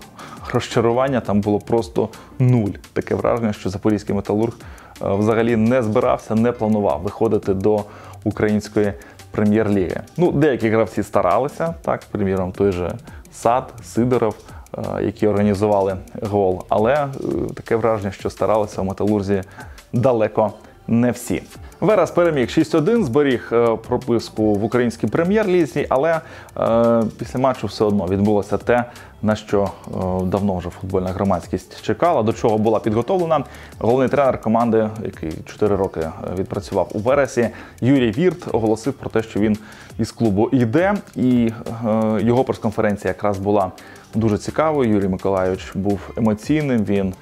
розчарування 0.53 1.21
там 1.21 1.41
було 1.41 1.59
просто 1.59 2.09
нуль. 2.39 2.71
Таке 2.93 3.15
враження, 3.15 3.53
що 3.53 3.71
запорізький 3.71 4.15
металург 4.15 4.53
взагалі 5.01 5.57
не 5.57 5.83
збирався, 5.83 6.35
не 6.35 6.53
планував 6.53 7.01
виходити 7.01 7.55
до 7.55 7.85
української 8.25 8.93
прем'єр-ліги. 9.35 10.01
Ну, 10.17 10.33
деякі 10.33 10.69
гравці 10.69 11.03
старалися, 11.03 11.75
так, 11.83 12.01
приміром, 12.11 12.53
той 12.53 12.73
же 12.73 12.93
Сад, 13.33 13.73
Сидоров, 13.83 14.35
е, 14.79 15.05
які 15.05 15.27
організували 15.27 15.97
гол. 16.23 16.65
Але 16.69 16.95
е, 16.95 17.09
таке 17.55 17.77
враження, 17.77 18.13
що 18.13 18.31
старалися 18.31 18.83
в 18.83 18.85
металурзі 18.85 19.43
далеко 19.93 20.53
не 20.89 21.11
всі. 21.11 21.43
Верес 21.81 22.11
переміг 22.11 22.49
6-1, 22.49 23.05
зберіг 23.05 23.49
е, 23.53 23.77
прописку 23.89 24.55
в 24.55 24.65
українській 24.65 25.07
прем'єр-лізі, 25.07 25.87
але 25.89 26.21
е, 26.57 27.03
після 27.19 27.39
матчу 27.39 27.67
все 27.67 27.85
одно 27.85 28.07
відбулося 28.07 28.59
те, 28.59 28.85
на 29.23 29.37
що 29.37 29.63
е, 29.63 29.91
давно 30.25 30.57
вже 30.57 30.71
футбольна 30.71 31.11
громадськість 31.11 31.83
чекала, 31.83 32.23
до 32.23 32.33
чого 32.33 32.59
була 32.59 32.81
підготовлена. 32.81 33.45
Головний 33.79 34.09
тренер 34.09 34.41
команди, 34.41 34.89
який 35.05 35.33
4 35.45 35.77
роки 35.77 36.01
е, 36.01 36.11
відпрацював 36.39 36.91
у 36.93 36.99
Вересі, 36.99 37.49
Юрій 37.81 38.11
Вірт, 38.11 38.55
оголосив 38.55 38.93
про 38.93 39.11
те, 39.11 39.23
що 39.23 39.41
він 39.41 39.59
із 39.99 40.13
клубу 40.13 40.49
йде, 40.53 40.95
і 41.17 41.53
е, 41.87 42.21
його 42.21 42.45
прес-конференція 42.45 43.09
якраз 43.09 43.39
була 43.39 43.73
дуже 44.15 44.39
цікавою. 44.39 44.91
Юрій 44.91 45.09
Миколайович 45.09 45.73
був 45.75 46.01
емоційним. 46.17 46.85
Він 46.85 47.15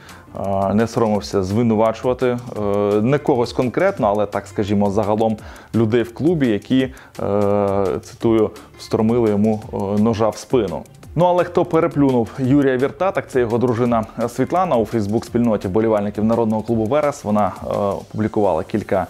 не 0.75 0.87
соромився 0.87 1.43
звинувачувати 1.43 2.27
е, 2.27 2.61
не 3.03 3.19
когось 3.19 3.53
конкретно, 3.53 4.07
але 4.07 4.27
так 4.27 4.47
скажімо, 4.47 4.91
загалом 4.91 5.37
людей 5.75 6.03
в 6.03 6.15
клубі, 6.15 6.49
які 6.49 6.81
е, 6.83 7.87
цитую, 8.03 8.51
встромили 8.79 9.31
йому 9.31 9.63
е, 9.73 10.03
ножа 10.03 10.29
в 10.29 10.37
спину. 10.37 10.83
Ну 11.15 11.25
але 11.25 11.45
хто 11.45 11.65
переплюнув 11.65 12.29
Юрія 12.39 12.77
Вірта, 12.77 13.11
так 13.11 13.31
це 13.31 13.41
його 13.41 13.59
дружина 13.59 14.05
Світлана 14.29 14.77
у 14.77 14.85
Фейсбук-спільноті 14.85 15.69
болівальників 15.69 16.25
народного 16.25 16.63
клубу 16.63 16.85
Верес. 16.85 17.25
Вона 17.25 17.53
опублікувала 18.01 18.65
кілька 18.65 19.07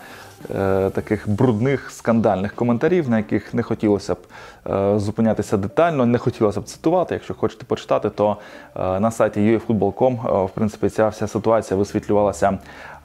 таких 0.94 1.28
брудних 1.28 1.90
скандальних 1.90 2.54
коментарів, 2.54 3.10
на 3.10 3.16
яких 3.16 3.54
не 3.54 3.62
хотілося 3.62 4.14
б 4.14 4.18
е, 4.70 4.98
зупинятися 4.98 5.56
детально, 5.56 6.06
не 6.06 6.18
хотілося 6.18 6.60
б 6.60 6.64
цитувати. 6.64 7.14
Якщо 7.14 7.34
хочете 7.34 7.64
почитати, 7.64 8.10
то 8.10 8.36
е, 8.76 9.00
на 9.00 9.10
сайті 9.10 9.40
uefootball.com, 9.40 10.42
е, 10.42 10.46
в 10.46 10.50
принципі, 10.50 10.88
ця 10.88 11.08
вся 11.08 11.26
ситуація 11.26 11.78
висвітлювалася 11.78 12.58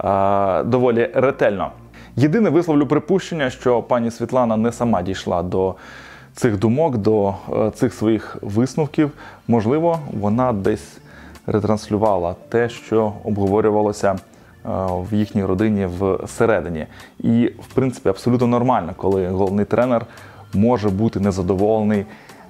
е, 0.04 0.64
доволі 0.64 1.10
ретельно. 1.14 1.72
Єдине 2.16 2.50
висловлю 2.50 2.88
припущення, 2.88 3.50
що 3.50 3.82
пані 3.82 4.12
Світлана 4.12 4.58
не 4.58 4.72
сама 4.72 5.02
дійшла 5.02 5.44
до 5.44 5.76
цих 6.36 6.60
думок, 6.60 6.98
до 6.98 7.34
е, 7.54 7.72
цих 7.72 7.94
своїх 7.94 8.38
висновків. 8.42 9.12
Можливо, 9.48 10.00
вона 10.14 10.54
десь 10.54 10.98
ретранслювала 11.48 12.36
те, 12.50 12.70
що 12.70 13.14
обговорювалося 13.24 14.16
е, 14.16 14.18
в 14.90 15.14
їхній 15.14 15.46
родині 15.46 15.88
всередині. 16.24 16.88
І, 17.20 17.52
в 17.70 17.74
принципі, 17.74 18.10
абсолютно 18.10 18.48
нормально, 18.48 18.94
коли 18.98 19.28
головний 19.28 19.66
тренер 19.66 20.06
може 20.54 20.90
бути 20.90 21.20
незадоволений 21.20 22.06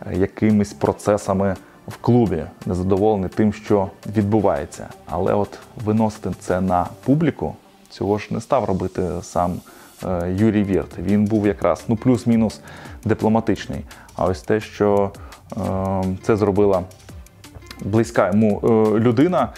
е, 0.08 0.16
якимись 0.16 0.74
процесами 0.74 1.56
в 1.88 1.98
клубі, 1.98 2.44
незадоволений 2.66 3.30
тим, 3.30 3.54
що 3.54 3.90
відбувається. 4.16 4.88
Але 5.06 5.34
от 5.34 5.60
виносити 5.86 6.30
це 6.40 6.62
на 6.62 6.88
публіку, 7.06 7.56
цього 7.90 8.18
ж 8.18 8.28
не 8.32 8.42
став 8.42 8.66
робити 8.66 9.04
сам 9.22 9.54
е, 10.06 10.34
Юрій 10.38 10.64
Вірт. 10.64 10.98
Він 11.00 11.26
був 11.26 11.48
якраз 11.48 11.84
ну 11.88 11.96
плюс-мінус 11.96 12.62
дипломатичний. 13.06 13.86
А 14.16 14.26
ось 14.26 14.42
те, 14.42 14.60
що 14.60 15.12
е, 15.58 16.04
це 16.24 16.36
зробила 16.36 16.84
близька 17.82 18.28
йому 18.28 18.62
е, 18.64 18.68
людина. 19.00 19.50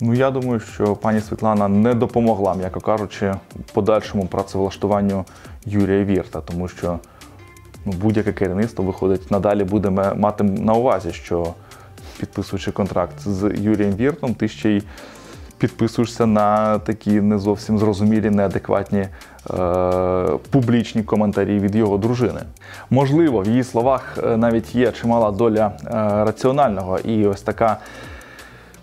Ну, 0.00 0.14
я 0.14 0.30
думаю, 0.30 0.60
що 0.60 0.96
пані 0.96 1.20
Світлана 1.20 1.68
не 1.68 1.94
допомогла, 1.94 2.54
м'яко 2.54 2.80
кажучи, 2.80 3.34
подальшому 3.72 4.26
працевлаштуванню 4.26 5.24
Юрія 5.66 6.04
Вірта, 6.04 6.40
тому 6.40 6.68
що 6.68 6.98
ну, 7.84 7.92
будь-яке 7.92 8.32
керівництво 8.32 8.84
виходить 8.84 9.30
надалі 9.30 9.64
буде 9.64 9.90
мати 9.90 10.44
на 10.44 10.72
увазі, 10.72 11.12
що 11.12 11.54
підписуючи 12.20 12.72
контракт 12.72 13.20
з 13.20 13.52
Юрієм 13.58 13.96
Віртом, 13.96 14.34
ти 14.34 14.48
ще 14.48 14.70
й 14.70 14.82
підписуєшся 15.58 16.26
на 16.26 16.78
такі 16.78 17.10
не 17.10 17.38
зовсім 17.38 17.78
зрозумілі, 17.78 18.30
неадекватні 18.30 18.98
е, 18.98 19.08
публічні 20.50 21.02
коментарі 21.02 21.58
від 21.58 21.74
його 21.76 21.98
дружини. 21.98 22.40
Можливо, 22.90 23.40
в 23.40 23.46
її 23.46 23.64
словах 23.64 24.18
е, 24.24 24.36
навіть 24.36 24.74
є 24.74 24.92
чимала 24.92 25.30
доля 25.30 25.72
е, 25.84 25.90
раціонального, 26.24 26.98
і 26.98 27.26
ось 27.26 27.42
така 27.42 27.76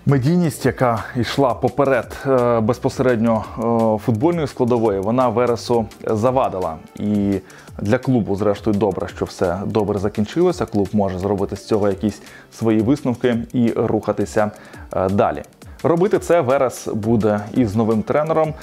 медійність, 0.05 0.65
яка 0.65 1.03
йшла 1.15 1.53
поперед 1.53 2.17
е, 2.25 2.60
безпосередньо 2.60 3.45
е, 3.57 4.05
футбольної 4.05 4.48
складової, 4.48 5.00
вона 5.00 5.29
Вересу 5.29 5.86
завадила. 6.07 6.75
І 6.95 7.39
для 7.79 7.98
клубу, 7.98 8.36
зрештою, 8.36 8.75
добре, 8.75 9.07
що 9.07 9.25
все 9.25 9.60
добре 9.65 10.00
закінчилося. 10.00 10.65
Клуб 10.65 10.89
може 10.93 11.19
зробити 11.19 11.55
з 11.55 11.67
цього 11.67 11.89
якісь 11.89 12.22
свої 12.57 12.81
висновки 12.81 13.38
і 13.53 13.72
рухатися 13.75 14.51
е, 14.95 15.10
далі. 15.10 15.43
Робити 15.83 16.19
це 16.19 16.41
Верес 16.41 16.88
буде 16.88 17.39
із 17.53 17.75
новим 17.75 18.03
тренером. 18.03 18.53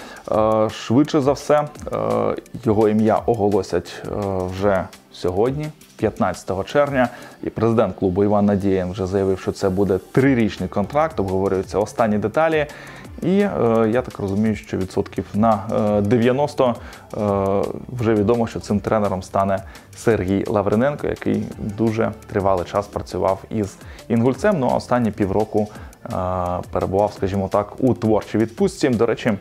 Швидше 0.71 1.21
за 1.21 1.33
все, 1.33 1.69
його 2.65 2.89
ім'я 2.89 3.17
оголосять 3.27 4.03
вже 4.53 4.85
сьогодні, 5.21 5.67
15 5.97 6.67
червня. 6.67 7.09
І 7.43 7.51
президент 7.51 7.97
клубу 7.97 8.25
Іван 8.25 8.47
Надієн 8.47 8.91
вже 8.91 9.07
заявив, 9.07 9.41
що 9.41 9.53
це 9.53 9.69
буде 9.69 9.99
трирічний 10.13 10.69
контракт, 10.69 11.21
обговорюються 11.21 11.79
останні 11.79 12.19
деталі. 12.19 12.67
І 13.23 13.41
е, 13.41 13.51
я 13.93 14.03
так 14.03 14.19
розумію, 14.19 14.57
що 14.57 14.77
відсотків 14.77 15.25
на 15.35 15.63
е, 15.99 16.01
90 16.01 16.69
е, 16.69 16.75
вже 17.89 18.15
відомо, 18.15 18.47
що 18.47 18.61
цим 18.61 18.81
тренером 18.81 19.23
стане 19.23 19.59
Сергій 19.97 20.45
Лавриненко, 20.47 21.07
який 21.07 21.43
дуже 21.59 22.13
тривалий 22.27 22.67
час 22.67 22.87
працював 22.87 23.43
із 23.51 23.77
інгульцем. 24.09 24.59
Ну 24.59 24.69
а 24.73 24.77
останні 24.77 25.11
півроку 25.11 25.69
е, 26.05 26.09
перебував, 26.71 27.13
скажімо 27.17 27.49
так, 27.53 27.73
у 27.79 27.95
творчій 27.95 28.39
відпустці. 28.39 28.89
До 28.89 29.07
речі, 29.07 29.33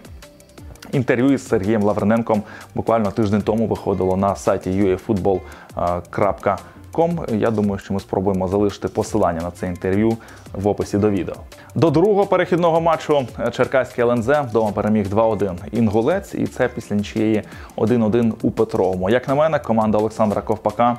Інтерв'ю 0.91 1.31
із 1.31 1.47
Сергієм 1.47 1.83
Лавриненком 1.83 2.43
буквально 2.75 3.11
тиждень 3.11 3.41
тому 3.41 3.67
виходило 3.67 4.17
на 4.17 4.35
сайті 4.35 4.69
uefootball.com. 4.69 7.35
Я 7.35 7.51
думаю, 7.51 7.79
що 7.79 7.93
ми 7.93 7.99
спробуємо 7.99 8.47
залишити 8.47 8.87
посилання 8.87 9.41
на 9.41 9.51
це 9.51 9.67
інтерв'ю 9.67 10.17
в 10.53 10.67
описі 10.67 10.97
до 10.97 11.09
відео. 11.09 11.35
До 11.75 11.89
другого 11.89 12.25
перехідного 12.25 12.81
матчу 12.81 13.27
Черкаський 13.51 14.03
ЛНЗ 14.03 14.27
вдома 14.27 14.71
переміг 14.71 15.07
2-1 15.07 15.55
інгулець, 15.71 16.33
і 16.33 16.47
це 16.47 16.67
після 16.67 16.95
нічиєї 16.95 17.43
1-1 17.77 18.33
у 18.41 18.51
Петровому. 18.51 19.09
Як 19.09 19.27
на 19.27 19.35
мене, 19.35 19.59
команда 19.59 19.97
Олександра 19.97 20.41
Ковпака 20.41 20.97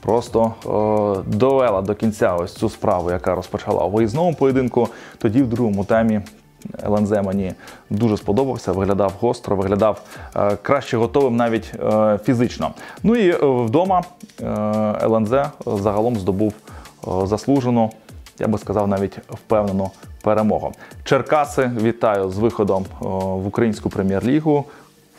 просто 0.00 0.44
е, 0.44 1.36
довела 1.36 1.82
до 1.82 1.94
кінця 1.94 2.34
ось 2.34 2.54
цю 2.54 2.68
справу, 2.68 3.10
яка 3.10 3.34
розпочала 3.34 3.84
у 3.84 3.90
виїзному 3.90 4.34
поєдинку. 4.34 4.88
Тоді 5.18 5.42
в 5.42 5.48
другому 5.48 5.84
таймі 5.84 6.20
ЛНЗ 6.84 7.10
мені 7.10 7.52
дуже 7.90 8.16
сподобався, 8.16 8.72
виглядав 8.72 9.12
гостро, 9.20 9.56
виглядав 9.56 10.02
е, 10.36 10.56
краще 10.62 10.96
готовим 10.96 11.36
навіть 11.36 11.72
е, 11.74 12.18
фізично. 12.24 12.70
Ну 13.02 13.16
і 13.16 13.28
е, 13.28 13.38
вдома 13.42 14.02
ЛНЗ 15.02 15.30
загалом 15.66 16.16
здобув 16.16 16.54
заслужену, 17.24 17.90
я 18.38 18.48
би 18.48 18.58
сказав, 18.58 18.88
навіть 18.88 19.18
впевнену 19.28 19.90
перемогу. 20.22 20.72
Черкаси 21.04 21.70
вітаю 21.82 22.30
з 22.30 22.38
виходом 22.38 22.84
в 23.00 23.46
українську 23.46 23.90
прем'єр-лігу. 23.90 24.64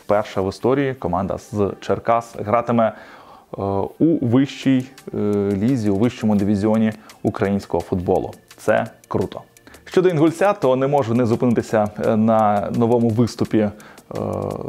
Вперше 0.06 0.42
в 0.42 0.50
історії 0.50 0.94
команда 0.94 1.38
з 1.38 1.72
Черкас 1.82 2.36
гратиме 2.40 2.94
у 4.00 4.28
вищій 4.28 4.86
лізі, 5.54 5.90
у 5.90 5.96
вищому 5.96 6.36
дивізіоні 6.36 6.94
українського 7.24 7.84
футболу. 7.84 8.34
Це 8.58 8.88
круто. 9.08 9.42
Щодо 9.92 10.10
інгульця, 10.10 10.54
то 10.54 10.76
не 10.76 10.88
можу 10.88 11.14
не 11.14 11.26
зупинитися 11.26 11.90
е, 12.06 12.16
на 12.16 12.70
новому 12.76 13.10
виступі 13.10 13.58
е, 13.58 13.72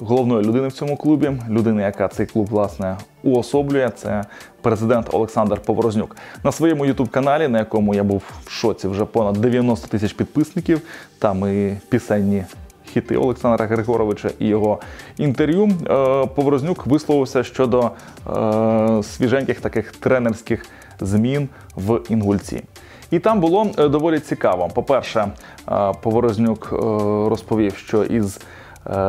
головної 0.01 0.45
людини 0.45 0.69
в 0.69 0.73
цьому 0.73 0.97
клубі, 0.97 1.33
людини, 1.51 1.83
яка 1.83 2.09
цей 2.09 2.27
клуб 2.27 2.47
власне 2.51 2.97
уособлює. 3.23 3.91
Це 3.97 4.25
президент 4.63 5.09
Олександр 5.13 5.61
Поворознюк. 5.61 6.17
На 6.45 6.53
своєму 6.53 6.87
ютуб-каналі, 6.87 7.49
на 7.49 7.59
якому 7.59 7.95
я 7.95 8.05
був 8.05 8.23
в 8.45 8.51
шоці 8.51 8.89
вже 8.89 9.05
понад 9.05 9.35
90 9.35 9.89
тисяч 9.89 10.13
підписників, 10.13 10.81
там 11.19 11.67
і 11.67 11.77
пісенні. 11.89 12.45
Хіти 12.85 13.17
Олександра 13.17 13.67
Григоровича 13.67 14.31
і 14.39 14.47
його 14.47 14.79
інтерв'ю 15.19 15.65
е, 15.65 16.27
Поворознюк 16.27 16.87
висловився 16.87 17.45
щодо 17.45 17.91
свіженьких 19.03 19.61
таких 19.61 19.93
тренерських 19.93 20.67
змін 21.01 21.49
в 21.77 22.01
Інгульці. 22.09 22.63
І 23.13 23.19
там 23.19 23.41
було 23.41 23.67
е, 23.79 23.89
доволі 23.89 24.21
цікаво. 24.21 24.69
По-перше, 24.75 25.29
е, 25.69 25.93
Поворознюк 26.03 26.71
е, 26.73 26.77
розповів, 27.29 27.77
що 27.77 28.05
із 28.05 28.41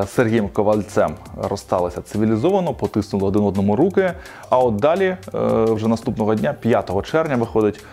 Сергієм 0.07 0.49
Ковальцем 0.49 1.11
розсталися 1.49 2.01
цивілізовано, 2.01 2.73
потиснули 2.73 3.27
один 3.27 3.43
одному 3.43 3.75
руки. 3.75 4.13
А 4.49 4.59
от 4.59 4.75
далі, 4.75 5.17
вже 5.63 5.87
наступного 5.87 6.35
дня, 6.35 6.53
5 6.53 7.05
червня, 7.05 7.35
виходить, 7.35 7.85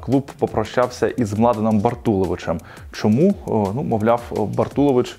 клуб 0.00 0.30
попрощався 0.38 1.08
із 1.08 1.38
Младеном 1.38 1.80
Бартуловичем. 1.80 2.60
Чому? 2.92 3.34
Ну, 3.46 3.82
мовляв, 3.82 4.20
Бартулович 4.56 5.16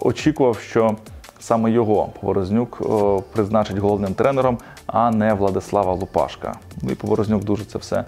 очікував, 0.00 0.58
що 0.58 0.96
саме 1.40 1.70
його 1.70 2.08
Поворознюк 2.20 2.82
призначить 3.32 3.78
головним 3.78 4.14
тренером, 4.14 4.58
а 4.86 5.10
не 5.10 5.34
Владислава 5.34 5.92
Лупашка. 5.92 6.54
Ну 6.82 6.90
і 6.90 6.94
Поворознюк 6.94 7.44
дуже 7.44 7.64
це 7.64 7.78
все 7.78 8.04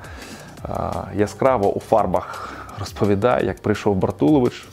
яскраво 1.16 1.72
у 1.74 1.80
фарбах 1.80 2.54
розповідає, 2.78 3.46
як 3.46 3.62
прийшов 3.62 3.96
Бартулович 3.96 4.66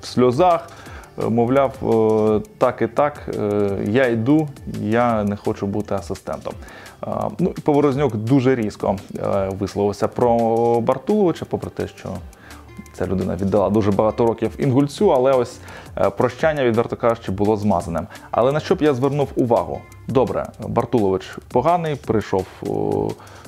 в 0.00 0.06
сльозах. 0.06 0.68
е, 1.22 1.28
Мовляв, 1.28 1.72
е, 1.82 2.40
так 2.58 2.82
і 2.82 2.86
так, 2.86 3.28
е, 3.38 3.70
я 3.86 4.06
йду, 4.06 4.48
я 4.80 5.24
не 5.24 5.36
хочу 5.36 5.66
бути 5.66 5.94
асистентом. 5.94 6.52
Ну, 7.38 7.54
і 7.58 7.60
Поворознюк 7.60 8.16
дуже 8.16 8.54
різко 8.54 8.96
висловився 9.50 10.08
про 10.08 10.80
Бартуловича, 10.80 11.44
попри 11.44 11.70
те, 11.70 11.88
що 11.88 12.08
Ця 12.92 13.06
людина 13.06 13.36
віддала 13.36 13.70
дуже 13.70 13.90
багато 13.90 14.26
років 14.26 14.50
інгульцю, 14.58 15.12
але 15.12 15.32
ось 15.32 15.58
прощання, 16.16 16.64
відверто 16.64 16.96
кажучи, 16.96 17.32
було 17.32 17.56
змазаним. 17.56 18.06
Але 18.30 18.52
на 18.52 18.60
що 18.60 18.74
б 18.74 18.82
я 18.82 18.94
звернув 18.94 19.28
увагу? 19.36 19.80
Добре, 20.08 20.46
Бартулович 20.68 21.38
поганий, 21.52 21.94
прийшов 21.94 22.46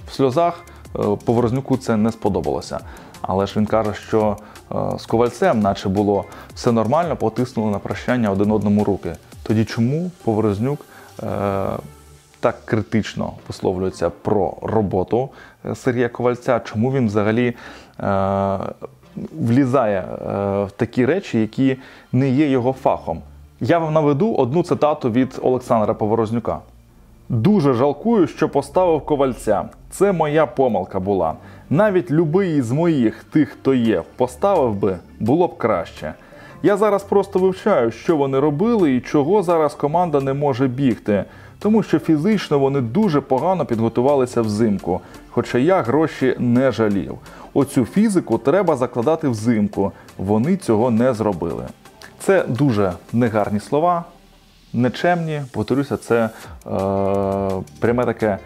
в 0.08 0.12
сльозах. 0.12 0.64
Е, 0.98 1.02
Поворознюку 1.24 1.76
це 1.76 1.96
не 1.96 2.12
сподобалося. 2.12 2.80
Але 3.22 3.46
ж 3.46 3.54
він 3.56 3.66
каже, 3.66 3.94
що 3.94 4.36
е, 4.72 4.98
з 4.98 5.06
ковальцем, 5.06 5.60
наче 5.60 5.88
було 5.88 6.24
все 6.54 6.72
нормально, 6.72 7.16
потиснули 7.16 7.70
на 7.70 7.78
прощання 7.78 8.30
один 8.30 8.50
одному 8.50 8.84
руки. 8.84 9.12
Тоді 9.42 9.64
чому 9.64 10.10
Поворознюк 10.24 10.80
е, 11.22 11.26
так 12.40 12.64
критично 12.64 13.32
висловлюється 13.48 14.10
про 14.10 14.54
роботу 14.62 15.28
Сергія 15.74 16.08
Ковальця? 16.08 16.60
Чому 16.64 16.92
він 16.92 17.06
взагалі 17.06 17.56
влізає 19.40 20.04
в 20.66 20.70
такі 20.76 21.06
речі, 21.06 21.40
які 21.40 21.76
не 22.12 22.28
є 22.28 22.48
його 22.50 22.72
фахом? 22.72 23.22
Я 23.60 23.78
вам 23.78 23.92
наведу 23.92 24.34
одну 24.34 24.62
цитату 24.62 25.10
від 25.10 25.38
Олександра 25.42 25.94
Поворознюка. 25.94 26.58
Дуже 27.30 27.72
жалкую, 27.72 28.26
що 28.26 28.48
поставив 28.48 29.00
ковальця. 29.00 29.68
Це 29.90 30.12
моя 30.12 30.46
помилка 30.46 31.00
була. 31.00 31.34
Навіть 31.70 32.10
любий 32.10 32.56
із 32.56 32.72
моїх 32.72 33.24
тих, 33.24 33.48
хто 33.48 33.74
є, 33.74 34.02
поставив 34.16 34.74
би, 34.74 34.96
було 35.20 35.46
б 35.46 35.56
краще. 35.56 36.14
Я 36.62 36.76
зараз 36.76 37.02
просто 37.02 37.38
вивчаю, 37.38 37.90
що 37.90 38.16
вони 38.16 38.40
робили 38.40 38.94
і 38.94 39.00
чого 39.00 39.42
зараз 39.42 39.74
команда 39.74 40.20
не 40.20 40.32
може 40.32 40.68
бігти, 40.68 41.24
тому 41.58 41.82
що 41.82 41.98
фізично 41.98 42.58
вони 42.58 42.80
дуже 42.80 43.20
погано 43.20 43.66
підготувалися 43.66 44.42
взимку. 44.42 45.00
Хоча 45.30 45.58
я 45.58 45.82
гроші 45.82 46.36
не 46.38 46.72
жалів. 46.72 47.18
Оцю 47.54 47.84
фізику 47.84 48.38
треба 48.38 48.76
закладати 48.76 49.28
взимку. 49.28 49.92
Вони 50.18 50.56
цього 50.56 50.90
не 50.90 51.14
зробили. 51.14 51.64
Це 52.18 52.44
дуже 52.48 52.92
негарні 53.12 53.60
слова, 53.60 54.04
нечемні. 54.72 55.42
Повторюся, 55.52 55.96
це 55.96 56.24
е, 56.24 56.30
пряме 57.80 58.04
таке 58.04 58.38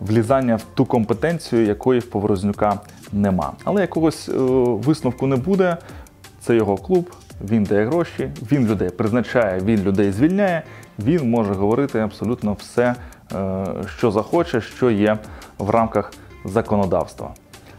влізання 0.00 0.56
в 0.56 0.62
ту 0.74 0.84
компетенцію, 0.84 1.66
якої 1.66 2.00
в 2.00 2.10
Поворознюка 2.10 2.80
нема. 3.12 3.52
Але 3.64 3.80
якогось 3.80 4.28
е, 4.28 4.32
висновку 4.58 5.26
не 5.26 5.36
буде. 5.36 5.76
Це 6.40 6.56
його 6.56 6.76
клуб, 6.76 7.10
він 7.50 7.64
дає 7.64 7.86
гроші, 7.86 8.30
він 8.52 8.66
людей 8.66 8.90
призначає, 8.90 9.60
він 9.60 9.82
людей 9.82 10.12
звільняє. 10.12 10.62
Він 10.98 11.30
може 11.30 11.52
говорити 11.52 11.98
абсолютно 11.98 12.52
все, 12.52 12.94
е, 13.32 13.66
що 13.96 14.10
захоче, 14.10 14.60
що 14.60 14.90
є 14.90 15.18
в 15.58 15.70
рамках 15.70 16.12
законодавства. 16.44 17.34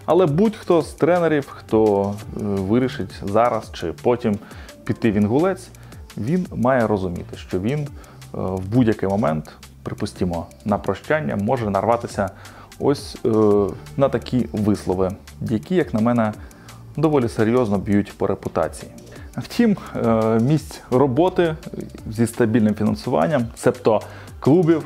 Але 0.05 0.25
будь-хто 0.25 0.81
з 0.81 0.93
тренерів, 0.93 1.47
хто 1.47 2.09
е, 2.11 2.39
вирішить 2.41 3.21
зараз 3.23 3.71
чи 3.73 3.93
потім 4.03 4.37
піти 4.83 5.11
в 5.11 5.13
інгулець, 5.13 5.69
він 6.19 6.47
має 6.55 6.87
розуміти, 6.87 7.37
що 7.37 7.59
він 7.59 7.79
е, 7.79 7.87
в 8.31 8.67
будь-який 8.67 9.09
момент, 9.09 9.51
припустімо, 9.83 10.47
на 10.65 10.77
прощання 10.77 11.35
може 11.35 11.69
нарватися 11.69 12.29
ось 12.79 13.17
е, 13.25 13.29
на 13.97 14.09
такі 14.09 14.47
вислови, 14.51 15.11
які, 15.41 15.75
як 15.75 15.93
на 15.93 15.99
мене, 15.99 16.33
доволі 16.97 17.29
серйозно 17.29 17.77
б'ють 17.77 18.17
по 18.17 18.27
репутації. 18.27 18.91
Втім, 19.37 19.77
е, 19.95 20.39
місць 20.39 20.81
роботи 20.91 21.55
зі 22.09 22.27
стабільним 22.27 22.75
фінансуванням, 22.75 23.45
цебто 23.55 24.01
клубів 24.39 24.83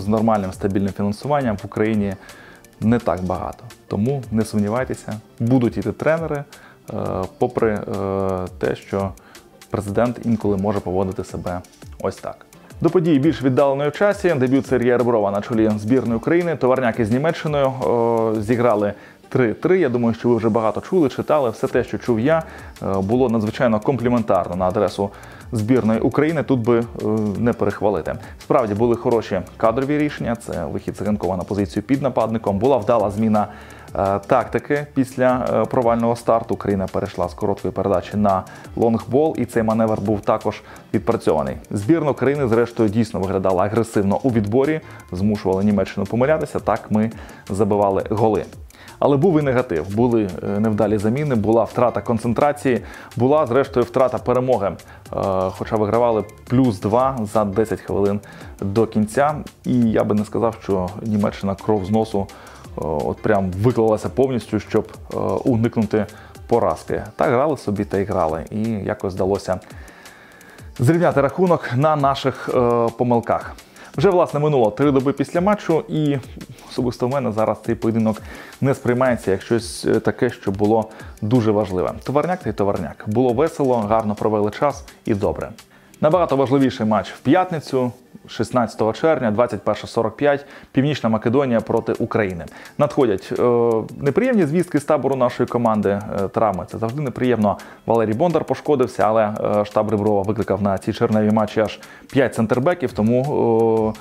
з 0.00 0.08
нормальним 0.08 0.52
стабільним 0.52 0.92
фінансуванням 0.92 1.56
в 1.56 1.66
Україні 1.66 2.14
не 2.80 2.98
так 2.98 3.22
багато. 3.22 3.64
Тому 3.88 4.22
не 4.30 4.44
сумнівайтеся, 4.44 5.20
будуть 5.38 5.76
іти 5.76 5.92
тренери, 5.92 6.44
попри 7.38 7.78
те, 8.58 8.76
що 8.76 9.12
президент 9.70 10.20
інколи 10.24 10.56
може 10.56 10.80
поводити 10.80 11.24
себе 11.24 11.60
ось 12.02 12.16
так. 12.16 12.46
До 12.80 12.90
події 12.90 13.18
більш 13.18 13.42
віддаленої 13.42 13.90
часі 13.90 14.34
дебют 14.34 14.66
Сергія 14.66 14.98
Реброва 14.98 15.30
на 15.30 15.40
чолі 15.40 15.70
збірної 15.78 16.16
України. 16.16 16.56
Товарняки 16.56 17.04
з 17.04 17.10
Німеччиною 17.10 17.66
о, 17.66 18.34
зіграли 18.40 18.92
3-3. 19.30 19.74
Я 19.74 19.88
думаю, 19.88 20.14
що 20.14 20.28
ви 20.28 20.36
вже 20.36 20.48
багато 20.48 20.80
чули, 20.80 21.08
читали. 21.08 21.50
Все 21.50 21.66
те, 21.66 21.84
що 21.84 21.98
чув 21.98 22.20
я, 22.20 22.42
е, 22.82 23.00
було 23.00 23.28
надзвичайно 23.28 23.80
компліментарно 23.80 24.56
на 24.56 24.68
адресу 24.68 25.10
збірної 25.52 26.00
України. 26.00 26.42
Тут 26.42 26.60
би 26.60 26.78
е, 26.78 26.84
не 27.38 27.52
перехвалити. 27.52 28.14
Справді 28.42 28.74
були 28.74 28.96
хороші 28.96 29.40
кадрові 29.56 29.98
рішення. 29.98 30.36
Це 30.36 30.64
вихід 30.64 30.96
Циганкова 30.96 31.36
на 31.36 31.44
позицію 31.44 31.82
під 31.82 32.02
нападником. 32.02 32.58
Була 32.58 32.76
вдала 32.76 33.10
зміна 33.10 33.46
е, 33.96 34.18
тактики 34.26 34.86
після 34.94 35.38
провального 35.70 36.16
старту. 36.16 36.54
Україна 36.54 36.86
перейшла 36.86 37.28
з 37.28 37.34
короткої 37.34 37.72
передачі 37.72 38.16
на 38.16 38.42
лонгбол, 38.76 39.34
і 39.38 39.44
цей 39.44 39.62
маневр 39.62 40.00
був 40.00 40.20
також 40.20 40.62
відпрацьований. 40.94 41.56
Збірна 41.70 42.10
України, 42.10 42.48
зрештою, 42.48 42.88
дійсно 42.88 43.20
виглядала 43.20 43.64
агресивно 43.64 44.20
у 44.22 44.30
відборі, 44.30 44.80
змушували 45.12 45.64
Німеччину 45.64 46.06
помилятися. 46.06 46.60
Так 46.60 46.90
ми 46.90 47.10
забивали 47.48 48.04
голи. 48.10 48.44
Але 49.00 49.16
був 49.16 49.40
і 49.40 49.42
негатив. 49.42 49.96
Були 49.96 50.28
е, 50.42 50.46
невдалі 50.60 50.98
заміни, 50.98 51.34
була 51.34 51.64
втрата 51.64 52.00
концентрації, 52.00 52.80
була 53.16 53.46
зрештою 53.46 53.86
втрата 53.86 54.18
перемоги. 54.18 54.66
Е, 54.68 54.76
Хоча 55.58 55.76
вигравали 55.76 56.24
плюс 56.48 56.80
2 56.80 57.18
за 57.32 57.44
10 57.44 57.80
хвилин 57.80 58.20
до 58.60 58.86
кінця. 58.86 59.34
І 59.64 59.80
я 59.80 60.04
би 60.04 60.14
не 60.14 60.24
сказав, 60.24 60.56
що 60.62 60.88
Німеччина 61.02 61.54
кров 61.54 61.84
з 61.84 61.90
носу 61.90 62.20
е, 62.20 62.26
от 62.82 63.22
прям 63.22 63.50
виклалася 63.50 64.08
повністю, 64.08 64.60
щоб 64.60 64.92
уникнути 65.44 66.06
поразки. 66.46 67.02
Так 67.16 67.28
грали 67.28 67.56
собі 67.56 67.84
та 67.84 67.98
й 67.98 68.04
грали. 68.04 68.44
І 68.50 68.62
якось 68.62 69.14
вдалося 69.14 69.60
зрівняти 70.78 71.20
рахунок 71.20 71.70
на 71.76 71.96
наших 71.96 72.50
помилках. 72.98 73.54
Вже 73.96 74.10
власне 74.10 74.40
минуло 74.40 74.70
три 74.70 74.92
доби 74.92 75.12
після 75.12 75.40
матчу, 75.40 75.84
і 75.88 76.18
особисто 76.70 77.08
в 77.08 77.10
мене 77.10 77.32
зараз 77.32 77.58
цей 77.66 77.74
поєдинок 77.74 78.22
не 78.60 78.74
сприймається 78.74 79.30
як 79.30 79.42
щось 79.42 79.84
е, 79.84 80.00
таке, 80.00 80.30
що 80.30 80.50
було 80.50 80.88
дуже 81.22 81.50
важливе. 81.50 81.92
Товарняк 82.04 82.42
та 82.42 82.50
й 82.50 82.52
товарняк. 82.52 83.04
Було 83.06 83.32
весело, 83.32 83.76
гарно 83.76 84.14
провели 84.14 84.50
час 84.50 84.84
і 85.04 85.14
добре. 85.14 85.50
Набагато 86.00 86.36
важливіший 86.36 86.86
матч 86.86 87.10
в 87.10 87.18
п'ятницю, 87.18 87.92
16 88.30 88.96
червня, 88.96 89.32
21.45, 89.36 90.44
Північна 90.72 91.08
Македонія 91.08 91.60
проти 91.60 91.92
України. 91.92 92.44
Надходять 92.78 93.32
е, 93.38 93.42
неприємні 94.00 94.46
звістки 94.46 94.80
з 94.80 94.84
табору 94.84 95.16
нашої 95.16 95.46
команди 95.46 95.88
е, 95.88 96.28
травми. 96.28 96.64
Це 96.70 96.78
завжди 96.78 97.02
неприємно. 97.02 97.58
Валерій 97.86 98.12
Бондар 98.12 98.44
пошкодився, 98.44 99.02
але 99.06 99.34
е, 99.60 99.64
штаб 99.64 99.90
Реброва 99.90 100.22
викликав 100.22 100.62
на 100.62 100.78
ці 100.78 100.92
черневі 100.92 101.30
матчі 101.30 101.60
аж 101.60 101.80
5 102.12 102.34
центрбеків, 102.34 102.92
тому. 102.92 103.94
Е, 103.96 104.00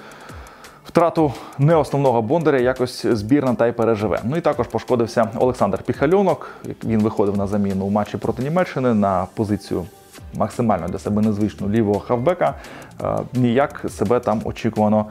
Втрату 0.85 1.33
не 1.57 1.75
основного 1.75 2.21
бондаря 2.21 2.59
якось 2.59 3.05
збірна 3.05 3.55
та 3.55 3.67
й 3.67 3.71
переживе. 3.71 4.19
Ну 4.23 4.37
і 4.37 4.41
також 4.41 4.67
пошкодився 4.67 5.29
Олександр 5.39 5.83
Піхальонок. 5.83 6.51
Він 6.83 7.01
виходив 7.01 7.37
на 7.37 7.47
заміну 7.47 7.85
у 7.85 7.89
матчі 7.89 8.17
проти 8.17 8.43
Німеччини 8.43 8.93
на 8.93 9.27
позицію 9.35 9.85
максимально 10.33 10.87
для 10.87 10.99
себе 10.99 11.21
незвичну 11.21 11.69
лівого 11.69 11.99
хавбека. 11.99 12.55
Е, 13.03 13.17
Ніяк 13.33 13.85
себе 13.89 14.19
там 14.19 14.41
очікувано 14.43 15.05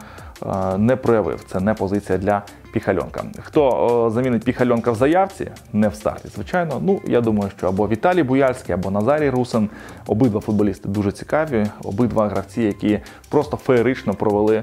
е, 0.46 0.78
не 0.78 0.96
проявив. 0.96 1.44
Це 1.52 1.60
не 1.60 1.74
позиція 1.74 2.18
для 2.18 2.42
Піхальонка. 2.72 3.24
Хто 3.42 4.06
е, 4.06 4.10
замінить 4.10 4.44
Піхальонка 4.44 4.90
в 4.90 4.94
заявці, 4.94 5.50
не 5.72 5.88
в 5.88 5.94
старті, 5.94 6.28
звичайно. 6.34 6.80
Ну, 6.82 7.00
я 7.06 7.20
думаю, 7.20 7.50
що 7.58 7.68
або 7.68 7.88
Віталій 7.88 8.22
Буяльський, 8.22 8.74
або 8.74 8.90
Назарій 8.90 9.30
Русин. 9.30 9.68
Обидва 10.06 10.40
футболісти 10.40 10.88
дуже 10.88 11.12
цікаві, 11.12 11.66
обидва 11.84 12.28
гравці, 12.28 12.62
які 12.62 13.00
просто 13.28 13.56
феєрично 13.56 14.14
провели 14.14 14.62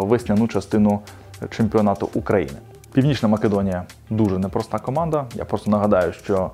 весняну 0.00 0.48
частину 0.48 1.00
чемпіонату 1.50 2.08
України. 2.14 2.58
Північна 2.92 3.28
Македонія 3.28 3.84
дуже 4.10 4.38
непроста 4.38 4.78
команда. 4.78 5.24
Я 5.34 5.44
просто 5.44 5.70
нагадаю, 5.70 6.12
що 6.12 6.50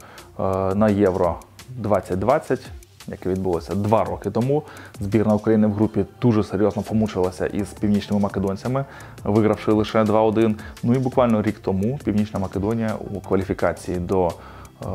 на 0.74 0.88
Євро 0.88 1.36
2020, 1.68 2.60
яке 3.08 3.28
відбулося 3.28 3.74
два 3.74 4.04
роки 4.04 4.30
тому, 4.30 4.62
збірна 5.00 5.34
України 5.34 5.66
в 5.66 5.72
групі 5.72 6.04
дуже 6.22 6.44
серйозно 6.44 6.82
помучилася 6.82 7.46
із 7.46 7.68
північними 7.68 8.22
македонцями, 8.22 8.84
вигравши 9.24 9.72
лише 9.72 10.02
2-1. 10.02 10.54
Ну 10.82 10.94
і 10.94 10.98
буквально 10.98 11.42
рік 11.42 11.58
тому 11.62 11.98
Північна 12.04 12.40
Македонія 12.40 12.94
у 13.14 13.20
кваліфікації 13.20 13.98
до 13.98 14.28
е, 14.28 14.86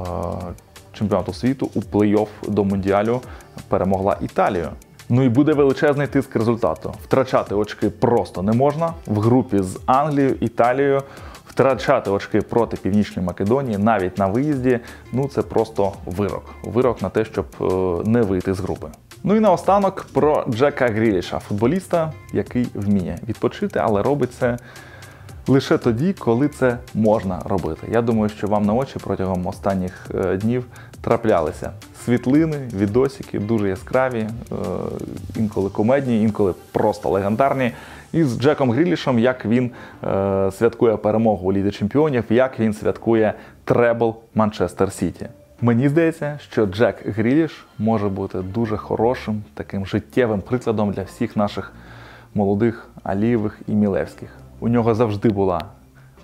чемпіонату 0.93 1.33
світу 1.33 1.69
у 1.75 1.79
плей-офф 1.79 2.27
до 2.47 2.63
Мундіалю 2.63 3.21
перемогла 3.67 4.17
Італію. 4.21 4.69
Ну 5.09 5.23
і 5.23 5.29
буде 5.29 5.53
величезний 5.53 6.07
тиск 6.07 6.35
результату. 6.35 6.93
Втрачати 7.03 7.55
очки 7.55 7.89
просто 7.89 8.41
не 8.41 8.51
можна 8.51 8.93
в 9.05 9.19
групі 9.19 9.59
з 9.61 9.79
Англією, 9.85 10.35
Італією. 10.41 11.03
Втрачати 11.57 12.09
очки 12.09 12.41
проти 12.41 12.77
Північної 12.77 13.27
Македонії 13.27 13.77
навіть 13.77 14.17
на 14.17 14.25
виїзді. 14.25 14.79
Ну 15.11 15.27
це 15.27 15.41
просто 15.41 15.93
вирок. 16.05 16.55
Вирок 16.63 17.01
на 17.01 17.09
те, 17.09 17.25
щоб 17.25 17.45
е, 17.61 17.63
не 18.09 18.21
вийти 18.21 18.53
з 18.53 18.59
групи. 18.59 18.87
Ну 19.23 19.35
і 19.35 19.39
наостанок 19.39 20.05
про 20.13 20.45
Джека 20.49 20.87
Гріліша, 20.87 21.39
футболіста, 21.39 22.13
який 22.33 22.67
вміє 22.73 23.17
відпочити, 23.27 23.79
але 23.83 24.03
робить 24.03 24.33
це 24.33 24.57
лише 25.47 25.77
тоді, 25.77 26.13
коли 26.13 26.47
це 26.47 26.77
можна 26.93 27.41
робити. 27.45 27.87
Я 27.91 28.01
думаю, 28.01 28.29
що 28.29 28.47
вам 28.47 28.65
на 28.65 28.73
очі 28.73 28.99
протягом 29.03 29.47
останніх 29.47 30.07
е, 30.15 30.37
днів 30.37 30.65
траплялися 31.07 31.71
світлини, 32.05 32.57
відосики, 32.73 33.39
дуже 33.39 33.69
яскраві, 33.69 34.19
е, 34.19 34.55
інколи 35.35 35.69
комедні, 35.69 36.21
інколи 36.21 36.53
просто 36.71 37.09
легендарні. 37.09 37.71
І 38.13 38.23
з 38.23 38.39
Джеком 38.39 38.71
Грілішем, 38.71 39.19
як 39.19 39.45
він 39.45 39.71
е, 40.03 40.51
святкує 40.51 40.97
перемогу 40.97 41.47
у 41.47 41.53
Лізі 41.53 41.71
Чемпіонів, 41.71 42.23
як 42.29 42.59
він 42.59 42.73
святкує 42.73 43.33
требл 43.63 44.15
Манчестер 44.35 44.91
Сіті. 44.91 45.27
Мені 45.61 45.89
здається, 45.89 46.39
що 46.51 46.65
Джек 46.65 46.95
Гріліш 47.05 47.65
може 47.79 48.09
бути 48.09 48.39
дуже 48.39 48.77
хорошим, 48.77 49.43
таким 49.53 49.85
життєвим 49.85 50.41
прикладом 50.41 50.91
для 50.91 51.03
всіх 51.03 51.35
наших 51.35 51.73
молодих 52.33 52.87
Алієвих 53.03 53.59
і 53.67 53.71
Мілевських. 53.71 54.29
У 54.59 54.69
нього 54.69 54.95
завжди 54.95 55.29
була 55.29 55.61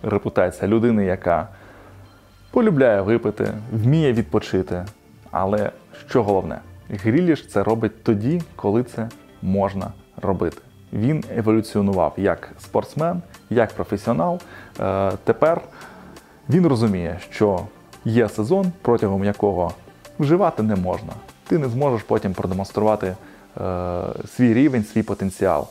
репутація 0.03 0.67
людини, 0.67 1.05
яка 1.05 1.47
полюбляє 2.53 3.01
випити, 3.01 3.53
вміє 3.71 4.13
відпочити. 4.13 4.85
Але 5.31 5.71
що 6.09 6.23
головне, 6.23 6.59
Гріліш 6.89 7.47
це 7.47 7.63
робить 7.63 8.03
тоді, 8.03 8.41
коли 8.55 8.83
це 8.83 9.09
можна 9.41 9.91
робити. 10.21 10.57
Він 10.93 11.23
еволюціонував 11.37 12.13
як 12.17 12.49
спортсмен, 12.59 13.21
як 13.49 13.73
професіонал. 13.73 14.39
Е, 14.79 15.11
Тепер 15.23 15.61
він 16.49 16.67
розуміє, 16.67 17.19
що 17.29 17.59
є 18.05 18.29
сезон, 18.29 18.71
протягом 18.81 19.23
якого 19.23 19.71
вживати 20.19 20.63
не 20.63 20.75
можна. 20.75 21.13
Ти 21.47 21.57
не 21.57 21.67
зможеш 21.69 22.03
потім 22.03 22.33
продемонструвати 22.33 23.07
е, 23.07 23.15
свій 24.35 24.53
рівень, 24.53 24.83
свій 24.83 25.03
потенціал. 25.03 25.67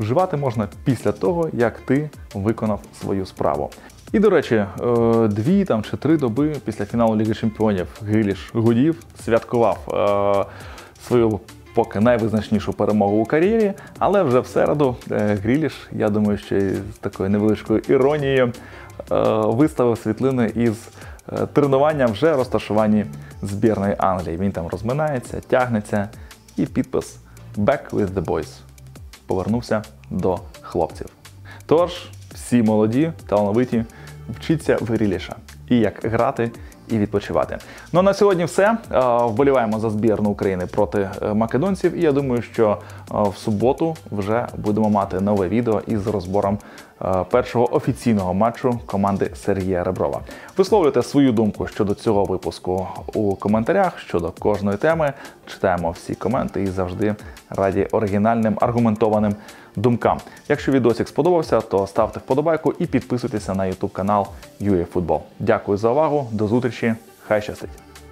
Вживати 0.00 0.36
можна 0.36 0.68
після 0.84 1.12
того, 1.12 1.48
як 1.52 1.78
ти 1.78 2.10
виконав 2.34 2.80
свою 3.00 3.26
справу. 3.26 3.70
І, 4.12 4.18
до 4.18 4.30
речі, 4.30 4.54
е, 4.54 4.66
дві 5.28 5.64
там 5.64 5.82
чи 5.82 5.96
три 5.96 6.16
доби 6.16 6.56
після 6.64 6.84
фіналу 6.84 7.16
Ліги 7.16 7.34
Чемпіонів 7.34 7.86
Гріліш 8.06 8.50
Гудів 8.54 9.02
святкував 9.24 9.78
е, 9.88 10.52
свою 11.06 11.40
поки 11.74 12.00
найвизначнішу 12.00 12.72
перемогу 12.72 13.16
у 13.16 13.24
кар'єрі, 13.24 13.72
але 13.98 14.22
вже 14.22 14.40
в 14.40 14.46
середу 14.46 14.96
е, 15.10 15.38
Гріліш, 15.42 15.72
я 15.92 16.08
думаю, 16.08 16.38
що 16.38 16.60
з 16.94 16.98
такою 17.00 17.30
невеличкою 17.30 17.82
іронією 17.88 18.52
виставив 19.44 19.98
світлини 19.98 20.52
із 20.54 20.88
тренування 21.52 22.06
вже 22.06 22.36
розташуванні 22.36 23.04
збірної 23.42 23.94
Англії. 23.98 24.36
Він 24.36 24.52
там 24.52 24.66
розминається, 24.66 25.40
тягнеться 25.40 26.08
і 26.56 26.66
підпис 26.66 27.16
Back 27.56 27.90
with 27.90 28.08
the 28.08 28.24
boys 28.24 28.48
повернувся 29.26 29.82
до 30.10 30.38
хлопців. 30.60 31.06
Тож, 31.66 32.08
всі 32.34 32.62
молоді, 32.62 33.12
талановиті, 33.26 33.84
вчіться 34.28 34.78
виріліше 34.80 35.34
І 35.68 35.78
як 35.78 36.00
грати, 36.04 36.50
і 36.88 36.98
відпочивати. 36.98 37.58
Ну 37.92 38.00
а 38.00 38.02
на 38.02 38.14
сьогодні 38.14 38.44
все. 38.44 38.64
Е, 38.64 39.00
Вболіваємо 39.24 39.78
за 39.78 39.90
збірну 39.90 40.30
України 40.30 40.66
проти 40.66 41.10
е, 41.22 41.34
македонців. 41.34 41.96
І 41.96 42.00
я 42.00 42.12
думаю, 42.12 42.42
що 42.42 42.78
е, 42.78 43.14
в 43.28 43.36
суботу 43.36 43.96
вже 44.10 44.46
будемо 44.56 44.90
мати 44.90 45.20
нове 45.20 45.48
відео 45.48 45.82
із 45.86 46.06
розбором 46.06 46.58
першого 47.30 47.74
офіційного 47.74 48.34
матчу 48.34 48.80
команди 48.86 49.30
Сергія 49.34 49.84
Реброва. 49.84 50.20
Висловлюйте 50.56 51.02
свою 51.02 51.32
думку 51.32 51.66
щодо 51.66 51.94
цього 51.94 52.24
випуску 52.24 52.88
у 53.14 53.34
коментарях 53.36 53.98
щодо 53.98 54.30
кожної 54.30 54.78
теми. 54.78 55.12
Читаємо 55.46 55.90
всі 55.90 56.14
коменти 56.14 56.62
і 56.62 56.66
завжди 56.66 57.14
раді 57.50 57.88
оригінальним 57.92 58.58
аргументованим 58.60 59.34
думкам. 59.76 60.18
Якщо 60.48 60.72
відосик 60.72 61.08
сподобався, 61.08 61.60
то 61.60 61.86
ставте 61.86 62.20
вподобайку 62.20 62.74
і 62.78 62.86
підписуйтеся 62.86 63.54
на 63.54 63.64
YouTube 63.64 63.92
канал 63.92 64.26
UAFootball. 64.60 65.20
Дякую 65.38 65.78
за 65.78 65.90
увагу, 65.90 66.28
до 66.32 66.48
зустрічі, 66.48 66.94
хай 67.28 67.42
щастить! 67.42 67.91